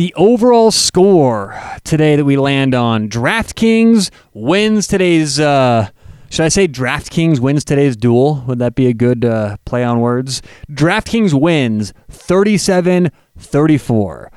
The 0.00 0.14
overall 0.14 0.70
score 0.70 1.60
today 1.84 2.16
that 2.16 2.24
we 2.24 2.38
land 2.38 2.74
on 2.74 3.06
DraftKings 3.10 4.10
wins 4.32 4.86
today's. 4.86 5.38
Uh, 5.38 5.90
should 6.30 6.46
I 6.46 6.48
say 6.48 6.66
DraftKings 6.66 7.38
wins 7.38 7.66
today's 7.66 7.98
duel? 7.98 8.42
Would 8.46 8.60
that 8.60 8.74
be 8.74 8.86
a 8.86 8.94
good 8.94 9.26
uh, 9.26 9.58
play 9.66 9.84
on 9.84 10.00
words? 10.00 10.40
DraftKings 10.70 11.38
wins 11.38 11.92
37 12.08 13.10
34. 13.36 14.32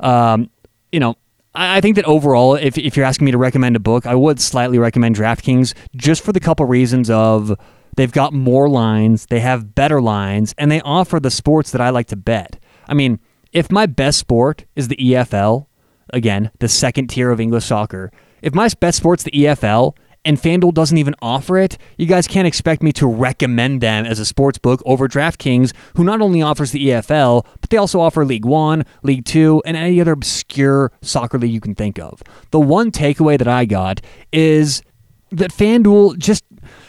Um, 0.00 0.50
you 0.90 0.98
know, 0.98 1.14
I 1.54 1.80
think 1.80 1.94
that 1.94 2.06
overall, 2.06 2.56
if, 2.56 2.76
if 2.76 2.96
you're 2.96 3.06
asking 3.06 3.26
me 3.26 3.30
to 3.30 3.38
recommend 3.38 3.76
a 3.76 3.80
book, 3.80 4.06
I 4.06 4.16
would 4.16 4.40
slightly 4.40 4.80
recommend 4.80 5.14
DraftKings 5.14 5.74
just 5.94 6.24
for 6.24 6.32
the 6.32 6.40
couple 6.40 6.66
reasons 6.66 7.08
of 7.08 7.56
they've 7.96 8.10
got 8.10 8.32
more 8.32 8.68
lines, 8.68 9.26
they 9.26 9.38
have 9.38 9.76
better 9.76 10.02
lines, 10.02 10.56
and 10.58 10.72
they 10.72 10.80
offer 10.80 11.20
the 11.20 11.30
sports 11.30 11.70
that 11.70 11.80
I 11.80 11.90
like 11.90 12.08
to 12.08 12.16
bet. 12.16 12.58
I 12.88 12.94
mean, 12.94 13.20
if 13.54 13.70
my 13.70 13.86
best 13.86 14.18
sport 14.18 14.66
is 14.76 14.88
the 14.88 14.96
EFL, 14.96 15.66
again, 16.10 16.50
the 16.58 16.68
second 16.68 17.08
tier 17.08 17.30
of 17.30 17.40
English 17.40 17.64
soccer, 17.64 18.10
if 18.42 18.54
my 18.54 18.68
best 18.80 18.98
sport's 18.98 19.22
the 19.22 19.30
EFL 19.30 19.96
and 20.24 20.38
FanDuel 20.38 20.74
doesn't 20.74 20.98
even 20.98 21.14
offer 21.22 21.56
it, 21.56 21.78
you 21.96 22.06
guys 22.06 22.26
can't 22.26 22.48
expect 22.48 22.82
me 22.82 22.92
to 22.92 23.06
recommend 23.06 23.80
them 23.80 24.04
as 24.06 24.18
a 24.18 24.24
sports 24.24 24.58
book 24.58 24.82
over 24.84 25.06
DraftKings, 25.06 25.72
who 25.96 26.02
not 26.02 26.20
only 26.20 26.42
offers 26.42 26.72
the 26.72 26.88
EFL, 26.88 27.46
but 27.60 27.70
they 27.70 27.76
also 27.76 28.00
offer 28.00 28.24
League 28.24 28.44
One, 28.44 28.84
League 29.02 29.24
Two, 29.24 29.62
and 29.64 29.76
any 29.76 30.00
other 30.00 30.12
obscure 30.12 30.92
soccer 31.02 31.38
league 31.38 31.52
you 31.52 31.60
can 31.60 31.74
think 31.74 31.98
of. 31.98 32.22
The 32.50 32.60
one 32.60 32.90
takeaway 32.90 33.38
that 33.38 33.48
I 33.48 33.66
got 33.66 34.00
is 34.32 34.82
that 35.30 35.50
FanDuel 35.50 36.18
just 36.18 36.44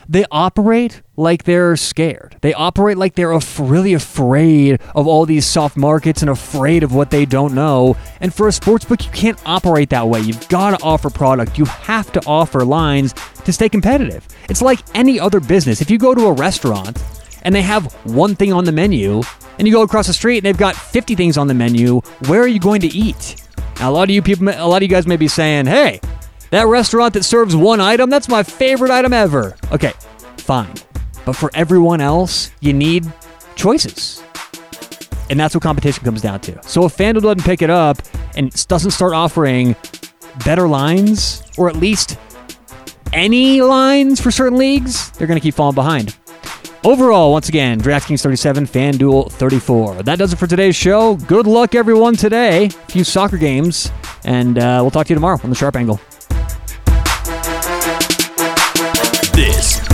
they 0.07 0.25
operate 0.31 1.01
like 1.17 1.43
they're 1.43 1.75
scared. 1.75 2.37
They 2.41 2.53
operate 2.53 2.97
like 2.97 3.15
they're 3.15 3.31
af- 3.31 3.59
really 3.59 3.93
afraid 3.93 4.79
of 4.95 5.07
all 5.07 5.25
these 5.25 5.45
soft 5.45 5.77
markets 5.77 6.21
and 6.21 6.29
afraid 6.29 6.83
of 6.83 6.93
what 6.93 7.11
they 7.11 7.25
don't 7.25 7.53
know. 7.53 7.97
And 8.21 8.33
for 8.33 8.47
a 8.47 8.51
sports 8.51 8.85
book, 8.85 9.03
you 9.05 9.11
can't 9.11 9.39
operate 9.45 9.89
that 9.89 10.07
way. 10.07 10.19
You've 10.21 10.47
got 10.49 10.77
to 10.77 10.83
offer 10.85 11.09
product. 11.09 11.57
You 11.57 11.65
have 11.65 12.11
to 12.13 12.21
offer 12.27 12.63
lines 12.65 13.13
to 13.45 13.53
stay 13.53 13.69
competitive. 13.69 14.27
It's 14.49 14.61
like 14.61 14.79
any 14.93 15.19
other 15.19 15.39
business. 15.39 15.81
If 15.81 15.89
you 15.89 15.97
go 15.97 16.13
to 16.13 16.27
a 16.27 16.33
restaurant 16.33 17.01
and 17.43 17.53
they 17.53 17.61
have 17.61 17.93
one 18.05 18.35
thing 18.35 18.51
on 18.51 18.65
the 18.65 18.71
menu, 18.71 19.21
and 19.57 19.67
you 19.67 19.73
go 19.73 19.83
across 19.83 20.07
the 20.07 20.13
street 20.13 20.37
and 20.39 20.45
they've 20.45 20.57
got 20.57 20.75
50 20.75 21.15
things 21.15 21.37
on 21.37 21.47
the 21.47 21.53
menu, 21.53 22.01
where 22.27 22.41
are 22.41 22.47
you 22.47 22.59
going 22.59 22.81
to 22.81 22.87
eat? 22.87 23.41
Now, 23.79 23.89
a 23.89 23.93
lot 23.93 24.03
of 24.03 24.09
you 24.09 24.21
people, 24.21 24.49
a 24.49 24.67
lot 24.67 24.77
of 24.77 24.81
you 24.83 24.89
guys 24.89 25.07
may 25.07 25.17
be 25.17 25.27
saying, 25.27 25.65
"Hey, 25.65 25.99
that 26.55 26.67
restaurant 26.67 27.13
that 27.13 27.23
serves 27.23 27.55
one 27.55 27.79
item, 27.79 28.09
that's 28.09 28.27
my 28.27 28.43
favorite 28.43 28.91
item 28.91 29.13
ever." 29.13 29.55
Okay, 29.71 29.93
fine. 30.37 30.73
But 31.25 31.33
for 31.33 31.49
everyone 31.53 32.01
else, 32.01 32.51
you 32.59 32.73
need 32.73 33.11
choices. 33.55 34.23
And 35.29 35.39
that's 35.39 35.55
what 35.55 35.63
competition 35.63 36.03
comes 36.03 36.21
down 36.21 36.39
to. 36.41 36.61
So 36.63 36.85
if 36.85 36.95
FanDuel 36.95 37.23
doesn't 37.23 37.43
pick 37.43 37.61
it 37.61 37.69
up 37.69 37.97
and 38.35 38.51
doesn't 38.67 38.91
start 38.91 39.13
offering 39.13 39.75
better 40.43 40.67
lines, 40.67 41.41
or 41.57 41.67
at 41.67 41.75
least 41.75 42.17
any 43.11 43.61
lines 43.61 44.21
for 44.21 44.29
certain 44.29 44.57
leagues, 44.57 45.09
they're 45.11 45.27
going 45.27 45.39
to 45.39 45.43
keep 45.43 45.55
falling 45.55 45.75
behind. 45.75 46.15
Overall, 46.83 47.31
once 47.31 47.49
again, 47.49 47.81
DraftKings 47.81 48.21
37, 48.21 48.67
FanDuel 48.67 49.31
34. 49.31 50.03
That 50.03 50.19
does 50.19 50.33
it 50.33 50.35
for 50.35 50.45
today's 50.45 50.75
show. 50.75 51.15
Good 51.15 51.47
luck, 51.47 51.73
everyone, 51.73 52.15
today. 52.15 52.65
A 52.65 52.69
few 52.69 53.03
soccer 53.03 53.37
games, 53.37 53.91
and 54.23 54.59
uh, 54.59 54.79
we'll 54.81 54.91
talk 54.91 55.07
to 55.07 55.13
you 55.13 55.15
tomorrow 55.15 55.39
on 55.43 55.49
the 55.49 55.55
Sharp 55.55 55.75
Angle. 55.75 55.99